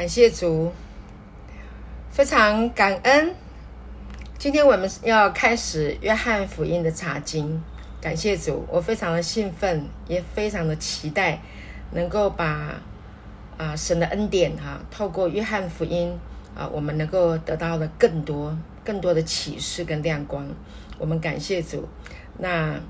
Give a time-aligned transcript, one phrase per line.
[0.00, 0.72] 感谢主，
[2.10, 3.34] 非常感恩。
[4.38, 7.62] 今天我们要开始约翰福音的查经，
[8.00, 11.42] 感谢主，我非常的兴奋，也非常的期待，
[11.90, 12.80] 能够把
[13.58, 16.18] 啊神的恩典哈，透过约翰福音
[16.56, 20.48] 啊，我们能够得到的更多、更多的启示跟亮光。
[20.96, 21.86] 我们感谢主。
[22.38, 22.80] 那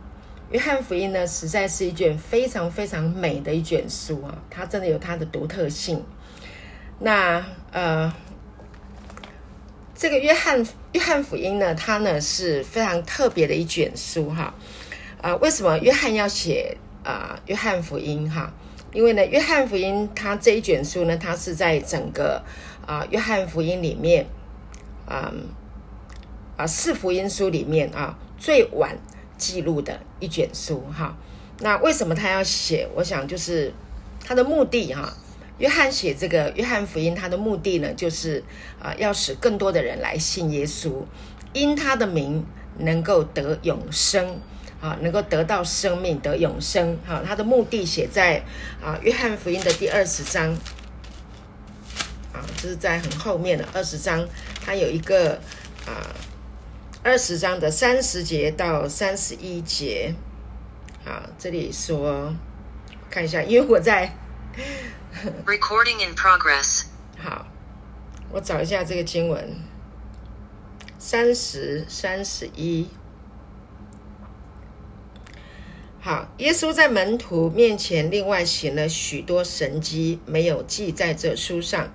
[0.52, 6.04] 约翰福音呢，实在是一卷非常非常美的一卷书啊，它真的有它的独特性。
[7.02, 7.42] 那
[7.72, 8.12] 呃，
[9.94, 14.52] 这个约翰约翰福音呢，它呢是非常特别的一卷书哈。
[15.22, 18.52] 啊，为什么约翰要写啊约翰福音哈？
[18.92, 22.44] 因为呢，约翰福音它这一卷书呢，它是在整个
[22.86, 24.26] 啊约翰福音里面，
[25.06, 25.32] 啊
[26.58, 28.98] 啊四福音书里面啊最晚
[29.38, 31.16] 记录的一卷书哈。
[31.60, 32.86] 那为什么他要写？
[32.94, 33.72] 我想就是
[34.22, 35.14] 他的目的哈。
[35.60, 38.42] 约翰写这个约翰福音，他的目的呢，就是
[38.82, 41.04] 啊，要使更多的人来信耶稣，
[41.52, 42.42] 因他的名
[42.78, 44.40] 能够得永生，
[44.80, 46.96] 啊，能够得到生命，得永生。
[47.06, 48.42] 哈，他的目的写在
[48.82, 50.50] 啊约翰福音的第二十章，
[52.32, 54.26] 啊，这是在很后面的二十章，
[54.64, 55.34] 它有一个
[55.86, 56.08] 啊
[57.02, 60.14] 二十章的三十节到三十一节，
[61.04, 62.34] 啊，这里说
[63.10, 64.10] 看一下，因为我在。
[65.44, 66.84] Recording in progress。
[67.18, 67.46] 好，
[68.30, 69.56] 我找一下这个经文，
[70.98, 72.88] 三十三十一。
[76.00, 81.92] 好，耶稣在门徒面前另外行了许多神迹，没有记在这书上，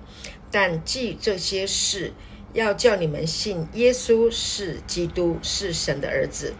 [0.50, 2.12] 但记这些事，
[2.52, 6.54] 要叫你们信耶稣是基督，是神的儿子，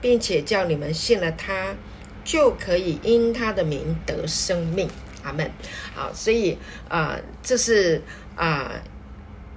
[0.00, 1.76] 并且叫你们信了他，
[2.24, 4.90] 就可以因他的名得生命。
[5.22, 5.50] 阿门。
[5.94, 6.56] 好，所以
[6.88, 8.02] 啊，这是
[8.36, 8.72] 啊，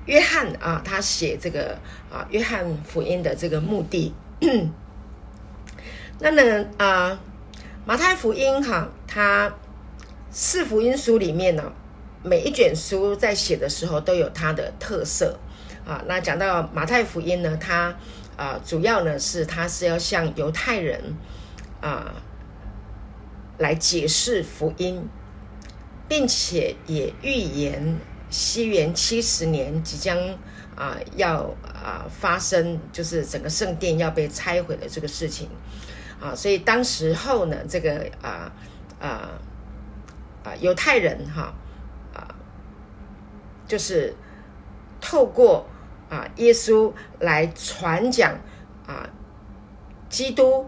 [0.05, 1.77] 约翰啊，他写这个
[2.11, 4.13] 啊，约翰福音的这个目的。
[6.19, 7.19] 那呢啊，
[7.85, 9.53] 马太福音哈，它
[10.31, 11.71] 四福音书里面呢，
[12.23, 15.37] 每一卷书在写的时候都有它的特色
[15.85, 16.03] 啊。
[16.07, 17.95] 那讲到马太福音呢，它
[18.37, 21.15] 啊，主要呢是它是要向犹太人
[21.81, 22.13] 啊
[23.57, 25.07] 来解释福音。
[26.07, 27.97] 并且也预言
[28.29, 30.17] 西元七十年即将
[30.75, 35.49] 啊要啊发生，就是整个圣殿要被拆毁的这个事情
[36.19, 38.51] 啊，所以当时候呢，这个啊
[38.99, 39.29] 啊
[40.43, 41.53] 啊犹太人哈
[42.13, 42.35] 啊，
[43.67, 44.15] 就是
[44.99, 45.65] 透过
[46.09, 48.39] 啊耶稣来传讲
[48.87, 49.09] 啊
[50.09, 50.67] 基督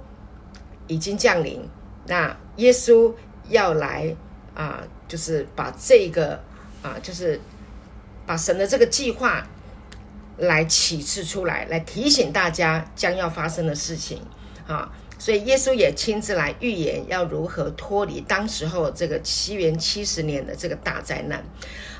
[0.87, 1.67] 已经降临，
[2.05, 3.13] 那耶稣
[3.49, 4.15] 要来
[4.55, 4.81] 啊。
[5.07, 6.41] 就是把这个
[6.81, 7.39] 啊，就是
[8.25, 9.47] 把神的这个计划
[10.37, 14.19] 来启示出来，来提醒大家将要发生的事情
[14.67, 14.91] 啊。
[15.19, 21.43] 所以耶稣也亲自来预言要如何脱离当时候这个七元七十年的这个大灾难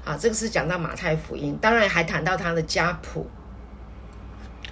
[0.03, 0.17] 啊。
[0.19, 3.29] 这个是讲到马太福音，当然还谈到他的家谱。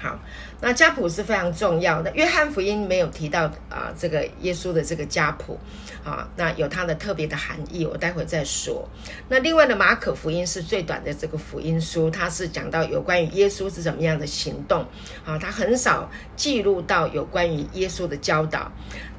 [0.03, 0.19] 好，
[0.59, 2.13] 那家谱是非常重要的。
[2.13, 5.57] 约翰福音没有提到啊，这个耶稣的这个家谱
[6.03, 8.85] 啊，那有它的特别的含义，我待会再说。
[9.29, 14.85] 那另外的马可福音是最短的这个福音书，它是讲到有关于耶稣是怎么样的行动
[15.25, 18.69] 啊，它很少记录到有关于耶稣的教导。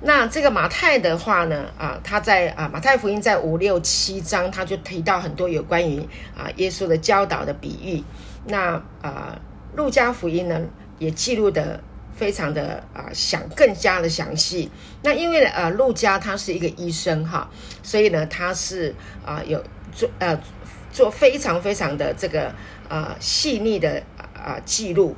[0.03, 6.07] 那这个马太的话呢，啊，他在啊马太福音在五六七章，他就提到很多有关于
[6.37, 8.05] 啊耶稣的教导的比喻。
[8.45, 9.35] 那啊。
[9.77, 10.61] 路加福音呢，
[10.99, 11.83] 也记录的
[12.15, 14.71] 非常的啊，详更加的详细。
[15.03, 17.51] 那因为呃，路加他是一个医生哈，
[17.83, 20.41] 所以呢，他是啊有做呃
[20.93, 22.55] 做非常非常的这个
[22.89, 24.03] 啊细腻的
[24.35, 25.17] 啊记录，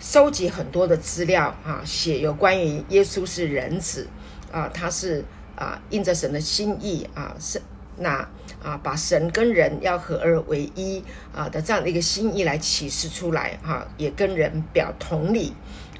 [0.00, 4.06] 收集很多的资料啊，写有关于耶稣是人子
[4.52, 5.24] 啊，他是
[5.56, 7.60] 啊应着神的心意啊是。
[7.96, 8.28] 那
[8.64, 15.52] 啊，把神跟人要合二为一啊的这样的一个心意来启示出来哈，也跟人表同理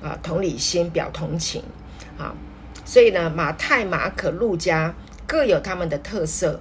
[0.03, 1.63] 啊，同理心表同情
[2.19, 2.35] 啊，
[2.85, 4.95] 所以呢，马太、马可、路加
[5.27, 6.61] 各有他们的特色。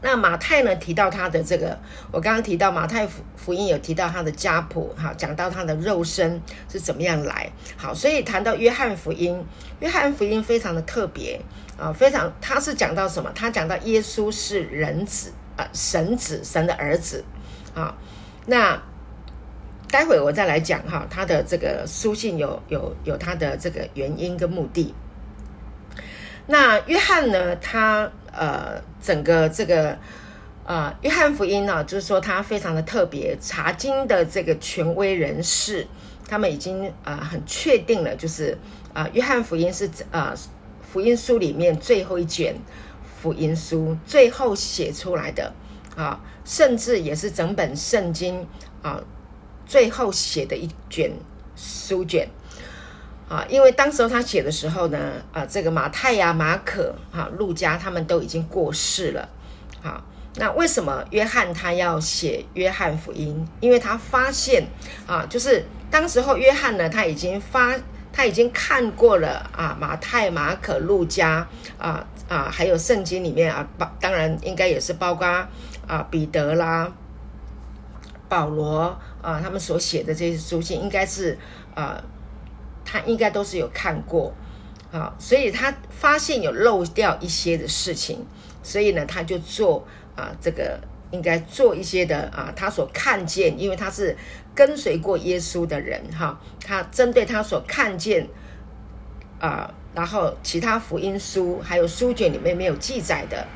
[0.00, 1.76] 那马太呢提到他的这个，
[2.12, 6.40] 我刚刚提到马太福福音有提到他的家谱，哈，讲到他的肉身
[6.70, 9.44] 是怎么样来，好，所以谈到约翰福音，
[9.80, 11.40] 约翰福音非常的特别
[11.76, 13.28] 啊，非常，他是讲到什么？
[13.34, 17.24] 他讲到耶稣是人子啊，神子，神的儿子
[17.74, 17.92] 啊。
[18.46, 18.80] 那
[19.90, 24.94] 待会我再来讲哈，他的这个书信有有有他的这个原因跟目的。
[26.46, 28.08] 那约翰呢，他。
[28.38, 29.98] 呃，整个这个
[30.64, 35.86] 呃，约翰福音呢，就是说他非常的特别，查经的这个权威人士，
[36.28, 38.56] 他们已经呃很确定了，就是
[38.94, 40.32] 啊，约翰福音是呃
[40.80, 42.54] 福音书里面最后一卷
[43.20, 45.52] 福音书，最后写出来的
[45.96, 48.46] 啊，甚至也是整本圣经
[48.82, 49.02] 啊
[49.66, 51.10] 最后写的一卷
[51.56, 52.28] 书卷。
[53.28, 59.28] 啊，因为当时候他写的时候呢，啊，这个马太呀、马可啊、路加他们都已经过世了，
[59.82, 60.02] 啊。
[60.40, 63.44] 那为什么约翰他要写约翰福音？
[63.58, 64.64] 因为他发现
[65.04, 67.74] 啊，就是当时候约翰呢，他已经发，
[68.12, 71.44] 他已经看过了啊，马太、马可、路加
[71.76, 75.26] 啊啊，还有圣经里面啊，包当然应该也是包括
[75.88, 76.92] 啊彼得啦、
[78.28, 81.36] 保罗啊，他们所写的这些书信，应该是
[81.74, 82.00] 啊，
[82.90, 84.32] 他应该都是有看过
[84.90, 88.24] 啊，所以他发现有漏掉一些的事情，
[88.62, 89.86] 所以呢，他就做。
[90.18, 90.76] 啊，这个
[91.12, 94.16] 应该做一些的啊，他所看见，因为他是
[94.52, 96.36] 跟随过耶稣的人哈，
[96.66, 98.26] 他针对他所看见
[99.38, 103.46] 啊，然后其他福音书还有书卷里面没有记载的，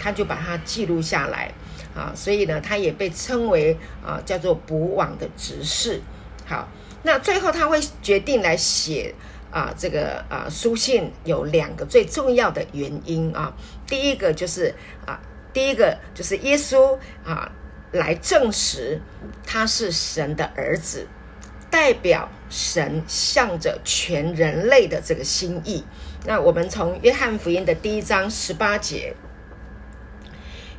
[0.00, 1.52] 他就把它记录下来
[1.94, 6.00] 啊，所以呢，他也被称为啊叫做补网的执事。
[6.46, 6.66] 好，
[7.02, 9.14] 那最后他会决定来写
[9.50, 13.54] 啊这个啊书信，有两个最重要的原因啊，
[13.86, 14.74] 第一个就是
[15.06, 15.20] 啊。
[15.52, 17.50] 第一个就是耶稣啊，
[17.90, 19.00] 来证实
[19.44, 21.08] 他是神的儿子，
[21.68, 25.84] 代表神向着全人类的这个心意。
[26.24, 29.12] 那我们从约翰福音的第一章十八节，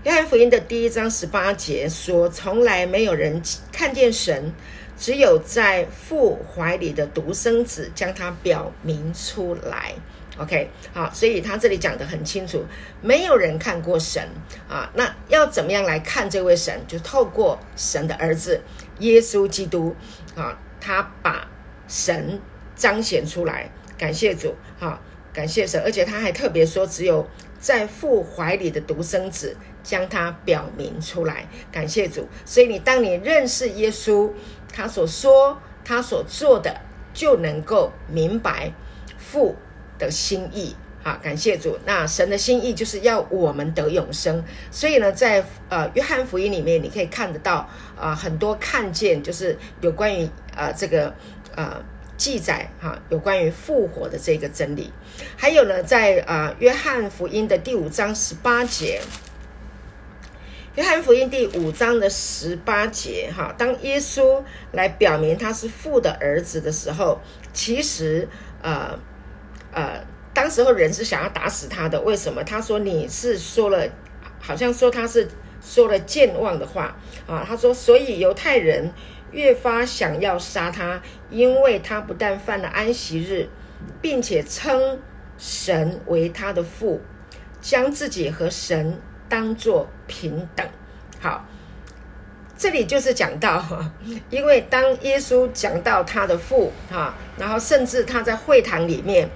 [0.04, 3.44] 约翰福音的第一章十八节说：“从来没有人
[3.74, 4.54] 看见神，
[5.02, 9.96] 只有在父怀里的独生子将他表明出来。”
[10.38, 12.64] OK，好，所以他这里讲的很清楚，
[13.02, 14.24] 没有人看过神
[14.70, 16.80] 啊，那要怎么样来看这位神？
[16.88, 18.62] 就透过神的儿子
[19.00, 19.96] 耶稣基督
[20.36, 21.48] 啊，他把
[21.88, 22.40] 神
[22.76, 25.02] 彰显出来，感谢主，哈，
[25.34, 27.28] 感谢神，而且他还特别说，只有
[27.60, 32.28] 在父怀里的独生子将他表明出来，感谢主。
[32.46, 34.32] 所以你当你认识耶稣，
[34.74, 36.82] 他所说、他所做的，
[37.14, 38.72] 就能够明白
[39.18, 39.56] 父。
[40.00, 41.78] 的心意，好，感谢主。
[41.86, 51.14] 那神的心意就是要我们得永生，所以呢，在呃约翰福音里面，你可以看得到啊很多看见，就是有关于呃这个
[51.56, 51.80] 呃
[52.18, 54.92] 记载哈，有关于复活的这个真理。
[55.38, 59.00] 还有呢，在啊约翰福音的第五章十八节，
[60.76, 64.42] 约翰福音第五章的十八节哈，当耶稣
[64.72, 67.20] 来表明他是父的儿子的时候，
[67.54, 68.28] 其实
[68.62, 68.98] 呃。
[69.74, 72.44] 呃，当时候人是想要打死他的，为什么？
[72.44, 73.88] 他说你是说了，
[74.38, 75.26] 好像说他是
[75.62, 76.94] 说了健忘的话
[77.26, 77.46] 啊。
[77.48, 78.92] 他说，所以犹太人
[79.32, 83.48] 越发想要杀他，因为他不但犯了安息日，
[84.02, 85.00] 并且称
[85.38, 87.00] 神为他的父，
[87.62, 89.00] 将自己和神
[89.32, 90.68] 当做平等。
[91.22, 91.46] 好，
[92.58, 93.90] 这里就是讲到哈，
[94.30, 99.30] 因为当耶稣讲到他的父哈，然后甚至他在会堂里面。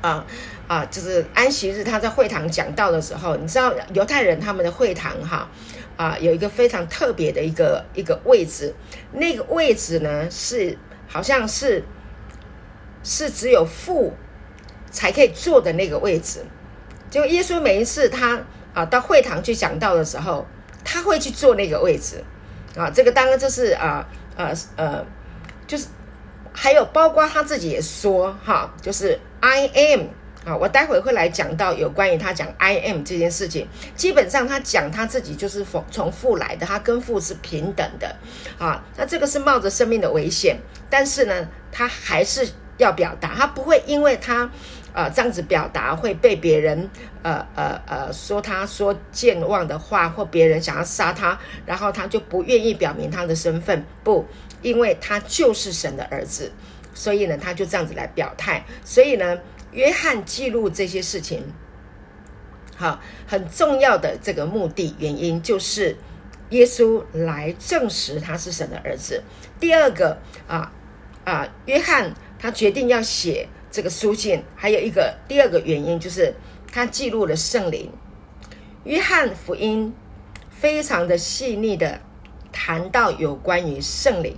[0.00, 0.26] 啊
[0.66, 5.48] 啊，就是安息日，他在会堂讲到的时候，你知道犹太人他们的会堂哈
[5.96, 8.74] 啊，有一个非常特别的一个一个位置，
[9.12, 10.76] 那个位置呢是
[11.06, 11.84] 好像是
[13.02, 14.12] 是只有父
[14.90, 16.44] 才可以坐的那个位置。
[17.10, 18.42] 就耶稣每一次他
[18.74, 20.46] 啊到会堂去讲道的时候，
[20.84, 22.22] 他会去坐那个位置
[22.76, 22.90] 啊。
[22.90, 25.06] 这个当然就是啊呃呃，
[25.66, 25.86] 就是
[26.52, 29.18] 还有包括他自己也说哈，就是。
[29.46, 30.06] I am
[30.46, 33.68] 啊，我待会会来讲到有关于他讲 I am 这件事情。
[33.94, 38.16] 基本上他讲他自己就是从从父来的，他跟父是平等的
[38.58, 38.82] 啊。
[38.96, 40.56] 那这个是冒着生命的危险，
[40.88, 44.50] 但是呢，他还是要表达，他不会因为他
[44.94, 46.88] 呃这样子表达会被别人
[47.22, 53.84] 呃呃呃说他说健忘的话，或别人想要杀他，然后他就不愿意表明他的身份。
[54.02, 54.24] 不，
[54.62, 56.50] 因为他就是神的儿子。
[56.94, 58.64] 所以呢，他就这样子来表态。
[58.84, 59.36] 所以呢，
[59.72, 61.42] 约翰记录这些事情，
[62.76, 65.96] 好，很重要的这个目的原因就是
[66.50, 69.20] 耶稣来证实他是神的儿子。
[69.58, 70.70] 第二个啊
[71.24, 76.32] 啊，约翰他决定要写这个书信，还有一个第二个原因就是
[76.72, 77.90] 他记录了圣灵。
[78.84, 79.92] 约翰福音
[80.48, 82.00] 非常的细腻的
[82.52, 84.36] 谈到有关于圣灵。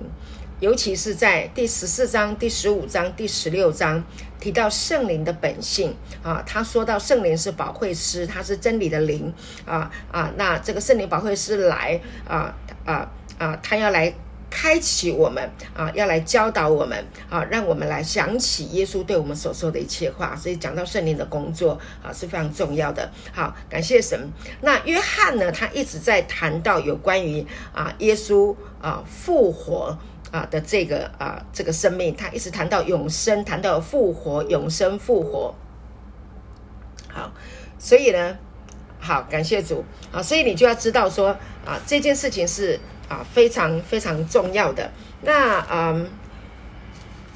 [0.58, 4.02] 尤其是在第十四章、第十五章、第十六章
[4.40, 9.30] 提到圣灵的本性啊，他说到圣灵是保惠师，他是真理的灵
[9.66, 14.14] 啊啊，那这个圣灵保惠师来啊啊啊，他要来。
[14.48, 20.34] 开启我们啊，要来教导我们啊，让我们来想起耶稣对我们所说的一切话。
[20.36, 23.10] 所以讲到圣灵的工作啊是非常重要的。
[23.32, 24.18] 好，感谢神。
[24.62, 29.98] 那约翰呢，他一直在谈到有关于啊耶稣啊复活
[30.30, 35.54] 啊的这个啊这个生命，他一直谈到永生，谈到复活、永生、复活。
[37.08, 37.32] 好，
[37.78, 38.38] 所以呢，
[39.00, 42.78] 好感谢主啊，所以你就要知道说啊这件事情是。
[43.08, 44.90] 啊，非常非常重要的。
[45.22, 46.10] 那嗯，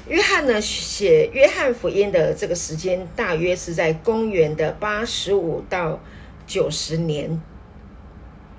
[0.07, 5.99] 约翰呢写约翰福音的这个时间，大约是在公元的八十五到
[6.45, 7.41] 九十年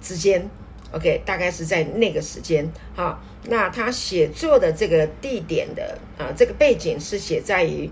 [0.00, 0.48] 之间。
[0.92, 2.70] OK，大概是在那个时间。
[2.94, 7.90] 好，那他写作的这个地点的啊，这个背景是写在于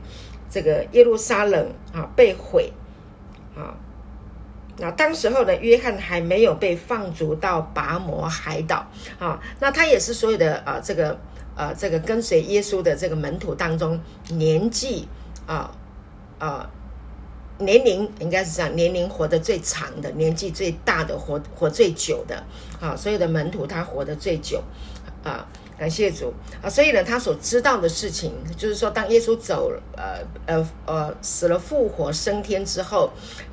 [0.51, 2.73] 这个耶路撒冷啊被毁
[3.57, 3.77] 啊。
[4.79, 8.87] 那当时候呢，约翰还没有被放逐到拔摩海岛
[9.19, 9.39] 啊。
[9.59, 11.19] 那他也是所有的啊，这个
[11.55, 14.01] 呃，这个跟随耶稣的这个门徒当中，
[14.31, 15.07] 年纪
[15.47, 15.71] 啊
[16.39, 16.71] 啊
[17.59, 22.43] 年龄应该是这样，年龄活得最长的，年纪最大的，活活最久的
[22.81, 22.97] 啊。
[22.97, 24.63] 所有的门徒他活得最久
[25.23, 25.47] 啊，
[25.79, 26.71] 感谢主啊。
[26.71, 33.11] 所以呢，他所知道的事情，就是说，当耶稣走呃呃呃死了复活升天之后。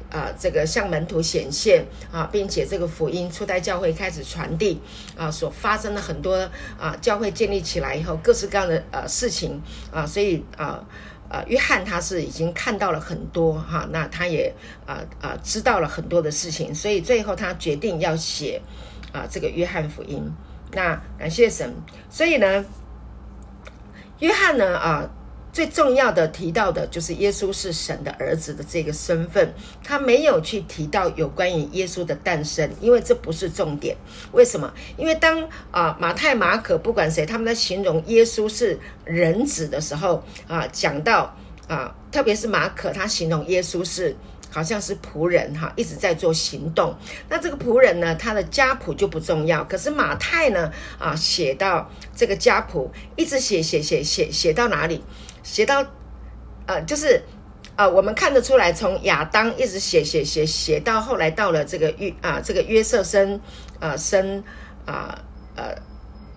[0.10, 4.82] 啊，这个向门徒显现啊，并且这个福音初代教会开始传递
[5.18, 6.36] 啊，所发生的很多
[6.80, 9.62] 啊，教会建立起来以后，各式各样的呃事情
[9.92, 10.82] 啊，所以啊
[11.30, 14.54] 啊，约翰他是已经看到了很多哈，那他也
[14.86, 18.62] 啊啊知道了很多的事情，所以最后他决定要写
[19.12, 20.32] 啊这个约翰福音。
[20.72, 21.76] 那感谢神，
[22.10, 22.64] 所以呢，
[24.20, 25.10] 约翰呢啊。
[25.58, 29.52] 最重要的提到的就是耶稣是神的儿子的这个身份，
[29.84, 33.98] 他没有去提到有关于耶稣的诞生，因为这不是重点。
[34.34, 34.72] 为什么？
[34.98, 41.36] 因为当啊马太、马可不管谁，他们在形容耶稣是人子的时候啊，讲到
[41.68, 44.16] 啊，特别是马可，他形容耶稣是
[44.52, 46.96] 好像是仆人哈，一直在做行动。
[47.30, 49.64] 那这个仆人呢，他的家谱就不重要。
[49.64, 55.04] 可是马太呢啊，写到这个家谱，一直写写写写写到哪里？
[55.50, 55.84] 写到，
[56.66, 57.24] 呃，就是，
[57.78, 63.40] 呃，我们看得出来，从亚当一直写写写写到后来到了这个约啊，这个约瑟生，
[63.80, 64.44] 呃，生
[64.86, 65.18] 啊，
[65.56, 65.74] 呃，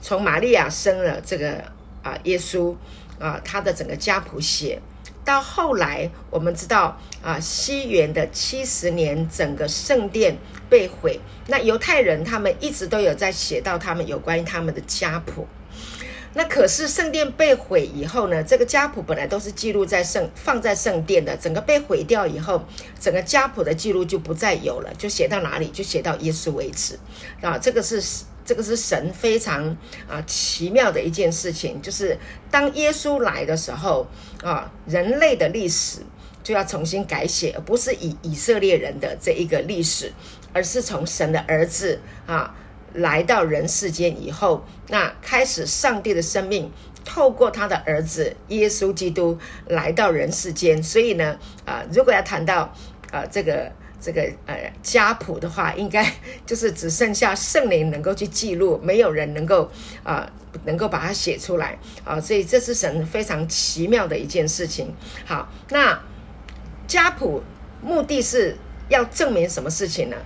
[0.00, 1.64] 从玛利亚生了这个
[2.04, 2.74] 啊耶稣
[3.18, 4.80] 啊，他的整个家谱写
[5.24, 10.38] 到后来，我们知道啊，西元的七十年，整个圣殿
[10.70, 15.46] 被毁，那犹太人他们一直都有在写到他们有关于他们的家谱。
[16.32, 18.40] 那可是圣殿被毁以后呢？
[18.44, 22.64] 这个家谱本来都是记录在圣放在圣殿的，整个被毁掉以后，
[23.00, 26.96] 整个家谱的记录就不再有了，就写到哪里就写到耶稣为止
[27.40, 27.58] 啊！
[27.58, 28.00] 这个是
[28.44, 29.76] 这个是神非常
[30.08, 32.16] 啊奇妙的一件事情，就是
[32.48, 34.06] 当耶稣来的时候
[34.44, 35.98] 啊，人类的历史
[36.44, 40.12] 就要重新改写，而不是以以色列人的这一个历史，
[40.52, 42.54] 而是从神的儿子啊。
[42.94, 46.70] 来到人世间以后，那开始上帝的生命
[47.04, 50.82] 透过他的儿子耶稣基督来到人世间。
[50.82, 52.72] 所以呢，啊，如果要谈到
[53.10, 53.70] 啊这个
[54.00, 56.04] 这个呃家谱的话，应该
[56.44, 59.70] 就是只剩下圣灵能够去记录，没有人能够
[60.02, 60.30] 啊
[60.64, 62.20] 能够把它写出来啊。
[62.20, 64.92] 所以这是神非常奇妙的一件事情。
[65.24, 66.00] 好，那
[66.86, 67.42] 家谱
[67.80, 68.56] 目的是
[68.88, 70.16] 要证明什么事情呢？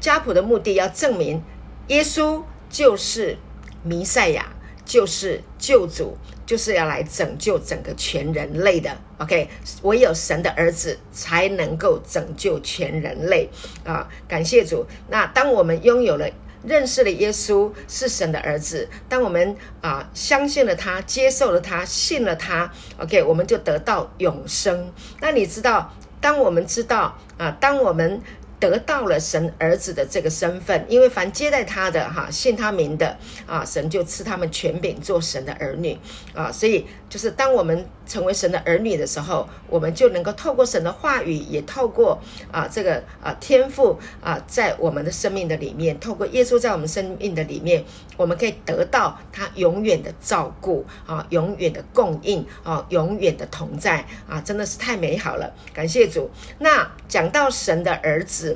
[0.00, 1.42] 家谱的目的要证明。
[1.88, 3.36] 耶稣就是
[3.82, 4.46] 弥赛亚，
[4.84, 8.96] 就是救主，就是要来拯救整个全人类的。
[9.18, 9.48] OK，
[9.82, 13.48] 唯有神的儿子才能够拯救全人类
[13.84, 14.08] 啊！
[14.26, 14.84] 感谢主。
[15.08, 16.28] 那当我们拥有了、
[16.64, 24.92] 认识了耶稣是神的儿子，当我们啊相信了他、接受了他、信了他，OK，我们就得到永生。
[25.20, 28.20] 那你知道，当我们知道啊，当我们
[28.60, 35.98] 得到了神儿子的这个身份，因为凡接待他的哈，信他名的啊，神就赐他们权柄做神的儿女
[36.34, 37.86] 啊，所以就是当我们。
[38.06, 42.20] 成为神的儿女的时候，我们就能够透过神的话语，也透过
[42.52, 47.82] 啊这个啊天赋啊，在我们的生命的里面，透过耶稣在我们生命的里面，
[48.18, 56.30] 我们可以得到他永远的照顾啊，永远的供应啊，永远的同在啊，真的是太美好了，感谢主。
[56.58, 58.53] 那讲到神的儿子，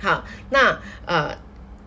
[0.00, 1.36] 好，那呃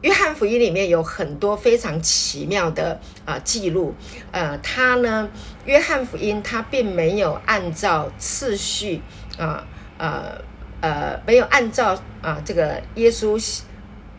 [0.01, 3.93] 约翰福音里面有很多非常奇妙的啊记录，
[4.31, 5.29] 呃，他呢，
[5.65, 9.01] 约翰福音他并没有按照次序
[9.37, 10.41] 啊呃
[10.81, 13.37] 呃，没有按照啊这个耶稣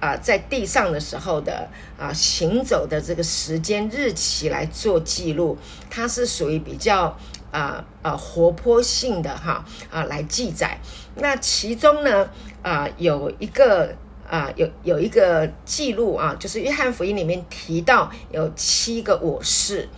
[0.00, 1.66] 啊在地上的时候的
[1.99, 5.56] 啊行走的这个时间日期来做记录，
[5.88, 7.16] 它是属于比较
[7.50, 10.78] 啊啊活泼性的哈啊来记载。
[11.16, 12.28] 那其中呢
[12.62, 13.95] 啊有一个。
[14.31, 19.88] 啊，有有一个记录啊，就是约翰福音里面提到有七个我是。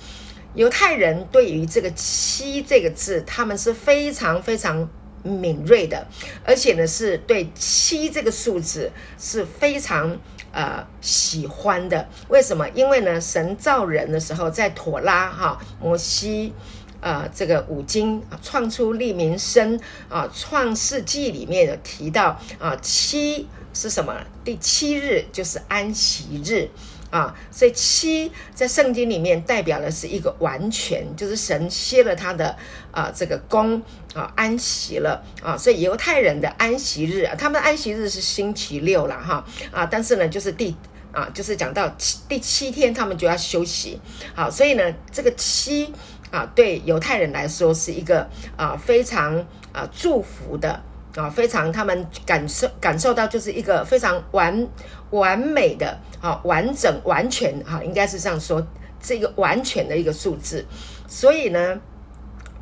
[0.55, 4.89] 犹太人对于这个七这个字，他们是非常非常
[5.23, 6.07] 敏锐的，
[6.47, 10.19] 而且呢是对七这个数字是非常
[10.51, 12.09] 呃喜欢的。
[12.29, 12.67] 为什么？
[12.71, 16.55] 因为呢，神造人的时候，在妥拉哈摩西
[17.03, 19.79] 啊这个五经啊创出立民生
[20.09, 23.47] 啊创世纪里面有提到啊七。
[23.75, 24.15] 是什么？
[24.45, 26.69] 第七日就是安息日
[27.09, 32.55] 啊，所以七在圣经里面代表的是一个完全，就是神歇了他的
[32.91, 33.81] 啊这个功
[34.13, 39.43] 啊安息了啊，所以犹太人的安息日，啊他们的安息日是星期六了哈
[39.73, 40.77] 啊，但是呢就是第
[41.11, 43.99] 啊就是讲到七第七天他们就要休息，
[44.35, 45.91] 好，所以呢这个七
[46.33, 49.39] 啊对犹太人来说是一个啊非常
[49.73, 50.83] 啊祝福的。
[51.15, 54.67] 啊，非常他们感受感受到就是一个非常完
[55.11, 58.67] 完美的啊，完整完全哈，应该是这样说，
[58.99, 60.65] 这个完全的一个数字。
[61.07, 61.79] 所以呢，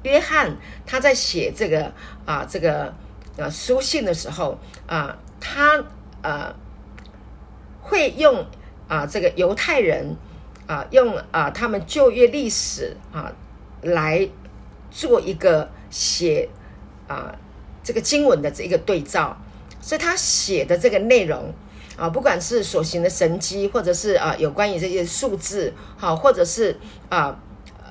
[0.02, 1.92] 约翰他在写这个
[2.26, 2.92] 啊这个
[3.36, 4.58] 呃书信的时候
[4.88, 5.84] 啊，他
[6.22, 6.52] 呃
[7.80, 8.44] 会用
[8.88, 10.16] 啊这个犹太人
[10.66, 13.30] 啊用啊他们旧约历史啊
[13.82, 14.28] 来
[14.90, 16.49] 做一个写
[17.08, 17.34] 啊。
[17.82, 19.37] 这个经文的这一个对照，
[19.80, 21.52] 所以他写的这个内容
[21.96, 27.40] 啊，不管是所行的神迹，或者是啊有关于这些数字，好，或者是啊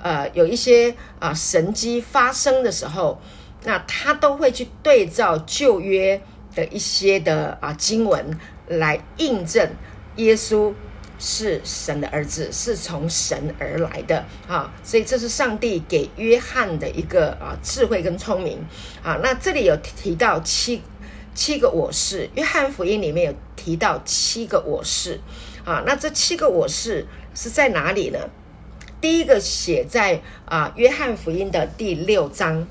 [0.03, 3.19] 呃有一些啊神迹发生的时候，
[3.63, 6.21] 那他都会去对照旧约
[6.53, 9.67] 的一些的啊经文来印证
[10.17, 10.71] 耶稣。
[11.19, 18.57] 是神的儿子，是从神而来的啊，所以这是上帝给约翰的一个啊智慧跟聪明
[19.03, 19.19] 啊。
[19.21, 20.81] 那这里有提到七
[21.35, 25.19] 七个我是，约翰福音里面有提到七个我是
[25.65, 25.83] 啊。
[25.85, 27.05] 那这七个我是
[27.35, 28.19] 是在哪里呢？
[29.01, 32.65] 第一个写在啊约翰福音的第六章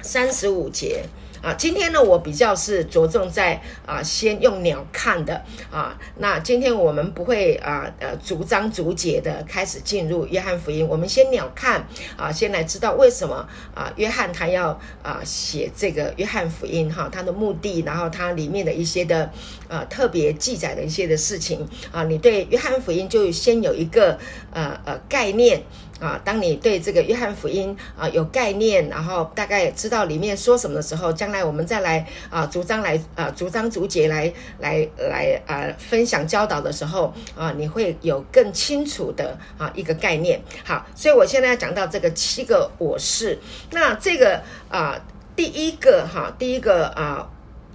[0.00, 1.04] 三十五节。
[1.42, 5.98] 啊，今天呢，我比较是着重在啊，先用鸟看的啊。
[6.18, 19.30] 那今天我们不会啊，呃，逐章逐节的开始进入约翰福音，我们先鸟看啊，先来知道为什么啊，约翰他要啊写这个约翰福音哈，他的目的，然后它里面的一些的
[19.68, 24.18] 呃特别记载的一些的事情啊，你对约翰福音就先有一个
[24.52, 25.62] 呃呃概念。
[26.00, 40.40] 啊，当你对这个约翰福音啊有概念，然后大概知道里面说什么的时候，将来我们再来啊，逐章来啊，逐章逐节来来来啊，分享教导的时候啊，你会有更清楚的啊一个概念。
[40.64, 43.38] 好，所以我现在要讲到这个七个我是，
[43.70, 44.98] 那这个啊
[45.36, 47.28] 第一个哈，第一个啊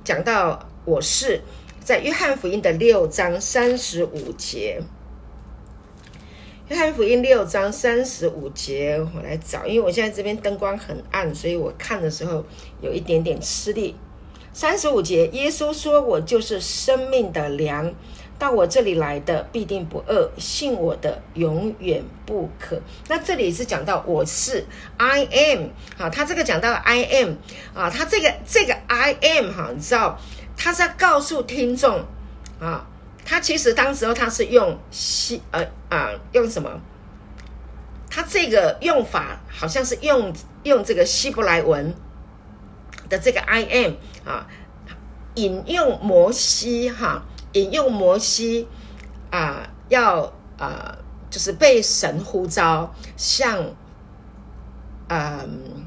[0.04, 1.42] 讲到我是
[1.80, 4.82] 在约翰福音的六章三十五节。
[6.68, 12.44] 约翰福音六章三十五节，我来找，因为我现在这边灯光很暗，所以我看的时候
[12.82, 13.96] 有一点点吃力。
[14.52, 17.94] 三十五节，耶稣说：“我就是生命的粮，
[18.40, 24.66] 到我这里来的必定不饿，信我的永远不渴。”那这里是讲到我是
[24.98, 27.34] I am，好，他这个讲到 I am
[27.76, 30.20] 啊，他这个这个 I am 哈，你知道，
[30.58, 32.04] 他在告诉听众
[32.60, 32.88] 啊。
[33.26, 36.70] 他其实当时候他是用希呃啊用什么？
[38.10, 40.32] 他这个用法好像是用
[40.64, 41.94] 用这个希伯来文
[43.10, 44.48] 的这个 I am 啊，
[45.34, 48.68] 引用摩西哈，引用摩西
[49.32, 50.98] 啊，要啊
[51.30, 53.74] 就是被神呼召，像
[55.10, 55.85] 嗯。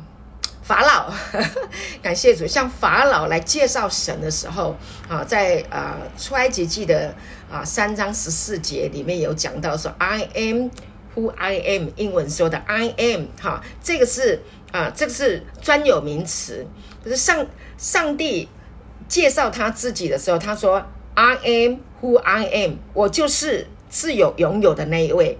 [0.68, 1.10] 法老，
[2.02, 4.76] 感谢主，向法老来介绍神的时候，
[5.08, 7.14] 啊，在啊出埃及记的
[7.50, 10.68] 啊三章十四节里面有讲到说，I am
[11.16, 16.66] who I am，英文说的 I am，哈，这个是啊，这个是专有名词，
[17.02, 17.46] 就是上
[17.78, 18.50] 上帝
[19.08, 25.38] 介绍他自己的时候，他说 I am who I am，我就是自有拥有的那一位。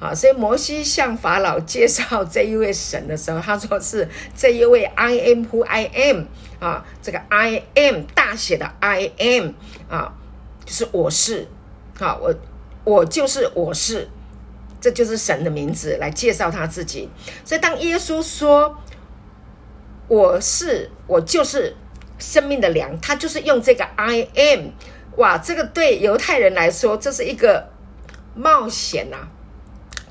[0.00, 6.24] 啊，所以摩西向法老介绍这一位神的时候，他说是这一位 I am who I am
[6.60, 9.54] 啊，这个 I am 大写的 I am
[9.88, 10.12] 啊，
[10.64, 11.48] 就是我是
[11.98, 12.34] 好，我
[12.84, 14.08] 我就是我是，
[14.80, 17.10] 这就是神的名字来介绍他自己。
[17.44, 18.76] 所以当耶稣说
[20.06, 21.74] 我是我就是
[22.20, 24.68] 生命的粮，他就是用这个 I am。
[25.16, 27.68] 哇，这个对犹太人来说，这是一个
[28.36, 29.16] 冒险呐。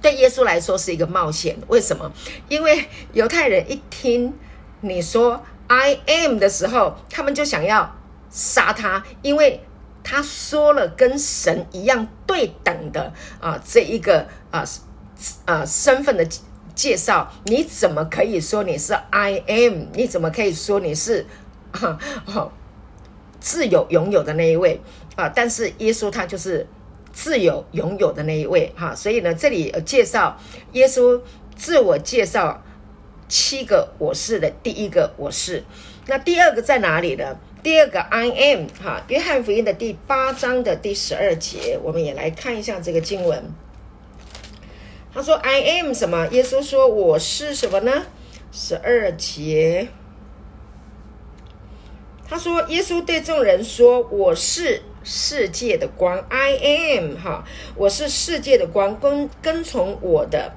[0.02, 1.58] 对耶稣来说是一个冒险。
[1.68, 2.12] 为什么？
[2.50, 4.34] 因为犹太人一听
[4.82, 7.96] 你说 I am 的时候，他们就想要
[8.30, 9.62] 杀他，因为
[10.04, 14.64] 他说了跟神一样对等的啊这一个啊
[15.46, 16.28] 啊身份的
[16.76, 17.32] 介绍。
[17.46, 19.88] 你怎么可以说你是 I am？
[19.94, 21.26] 你怎么可以说你是
[21.72, 22.00] 啊？
[23.40, 24.82] 自由拥有的那一位
[25.16, 26.68] 啊，但是耶稣他就是
[27.18, 30.38] 自由拥有的那一位哈，所以呢，这里介绍
[30.74, 31.20] 耶稣
[31.56, 32.64] 自我介绍
[33.28, 35.64] 七个我是的第一个我是，
[36.06, 37.36] 那第二个在哪里呢？
[37.64, 43.52] 第二个 I am 哈，约翰福音的第八章的第十二节，我们也来看一下这个经文。
[45.12, 46.28] 他说 I am 什么？
[46.28, 48.04] 耶稣说我是什么呢？
[48.52, 49.88] 十二节。
[52.30, 57.42] 他说：“耶稣对众人说：‘我是世界的光，I am 哈，
[57.76, 60.52] 我是世界的光，跟跟从我的，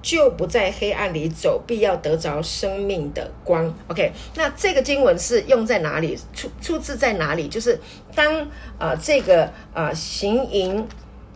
[0.00, 3.74] 就不在黑暗里走，必要得着生命的光。
[3.88, 6.16] ’OK，那这个经文是用在哪里？
[6.32, 7.48] 出出自在哪里？
[7.48, 7.76] 就是
[8.14, 10.86] 当啊这个啊行淫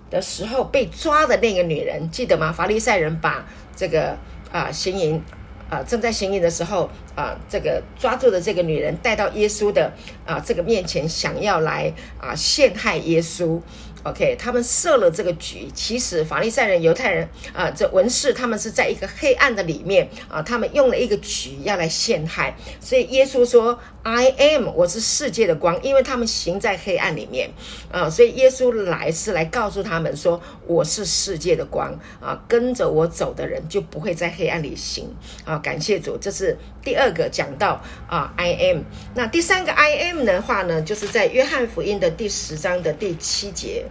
[0.08, 2.52] 的时候被抓的那个女人，记得吗？
[2.52, 4.16] 法利赛人把这个
[4.52, 5.20] 啊行淫。”
[5.68, 9.92] 啊，正在行淫的时候，啊，这个抓住的这个女人带到耶稣的
[10.24, 13.60] 啊这个面前，想要来啊陷害耶稣。
[14.02, 15.68] OK，他们设了这个局。
[15.74, 22.54] 其实法利赛人、犹太人啊，这文士他们是在一个黑暗的里面啊，他们用了一个局要来陷害。
[22.80, 27.50] 所以耶稣说：“I am，我是世界的光。”因为他们行在黑暗里面
[27.90, 35.12] 啊，所以耶稣来是来告诉他们说：“我是世界的光啊，跟着我走的人就不会在黑暗里行
[35.44, 38.82] 啊。”感谢主，这是第二二个讲到啊，I am。
[39.14, 43.86] 那第三个 I am 的话呢，就是在约翰福音的第十章的第七节。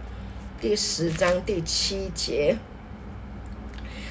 [0.58, 2.56] 第十章第七节，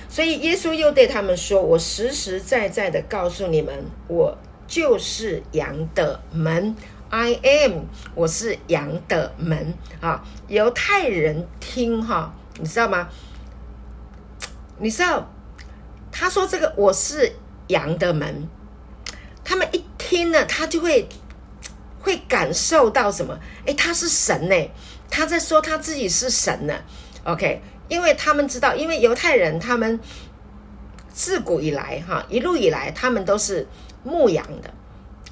[0.07, 4.37] 所以耶稣又对他们说：“我实实在在的告诉你们，我
[4.67, 6.75] 就是羊的门。
[7.09, 13.09] I am，我是羊的门。”啊，犹太人听哈，你知道吗？
[14.77, 15.27] 你知道
[16.11, 17.33] 他说这个我是
[17.69, 18.47] 羊的门，
[19.45, 21.07] 他们一听呢，他就会
[22.01, 23.39] 会感受到什么？
[23.65, 24.55] 哎，他是神呢。
[25.09, 26.73] 他在说他自己是神呢
[27.23, 27.61] ，OK？
[27.87, 29.97] 因为他们知道，因为犹太人他们
[31.13, 33.65] 自古以来哈一路以来，他们都是
[34.03, 34.73] 牧羊的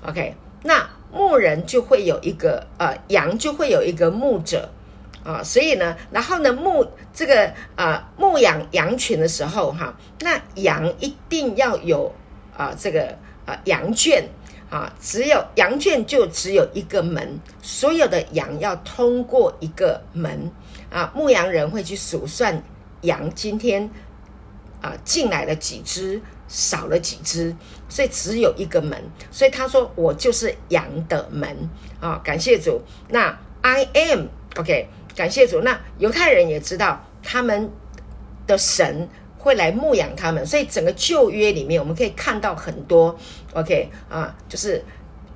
[0.08, 0.36] ，OK？
[0.62, 4.72] 那牧人就会有一个呃羊就会有一个牧者
[5.26, 12.14] 啊，所以呢，然后呢牧这个啊牧养羊群的时候哈，那羊一定要有
[12.56, 14.28] 啊这个啊羊圈。
[14.70, 20.52] 啊，只有羊圈就只有一个门，所有的羊要通过一个门
[20.90, 21.12] 啊。
[21.14, 22.64] 牧羊人会去数算
[23.02, 23.88] 羊今天
[24.82, 27.56] 啊进来了几只，少了几只，
[27.88, 29.00] 所以只有一个门。
[29.30, 32.20] 所以他说我就是羊的门啊。
[32.24, 34.26] 感谢主，那 I am
[34.56, 35.62] OK，感谢主。
[35.62, 37.70] 那犹太人也知道他们
[38.48, 39.08] 的神。
[39.44, 43.14] 会来牧养他们，所以整个旧约里面，我们可以看到很多
[43.54, 44.82] ，OK 啊，就是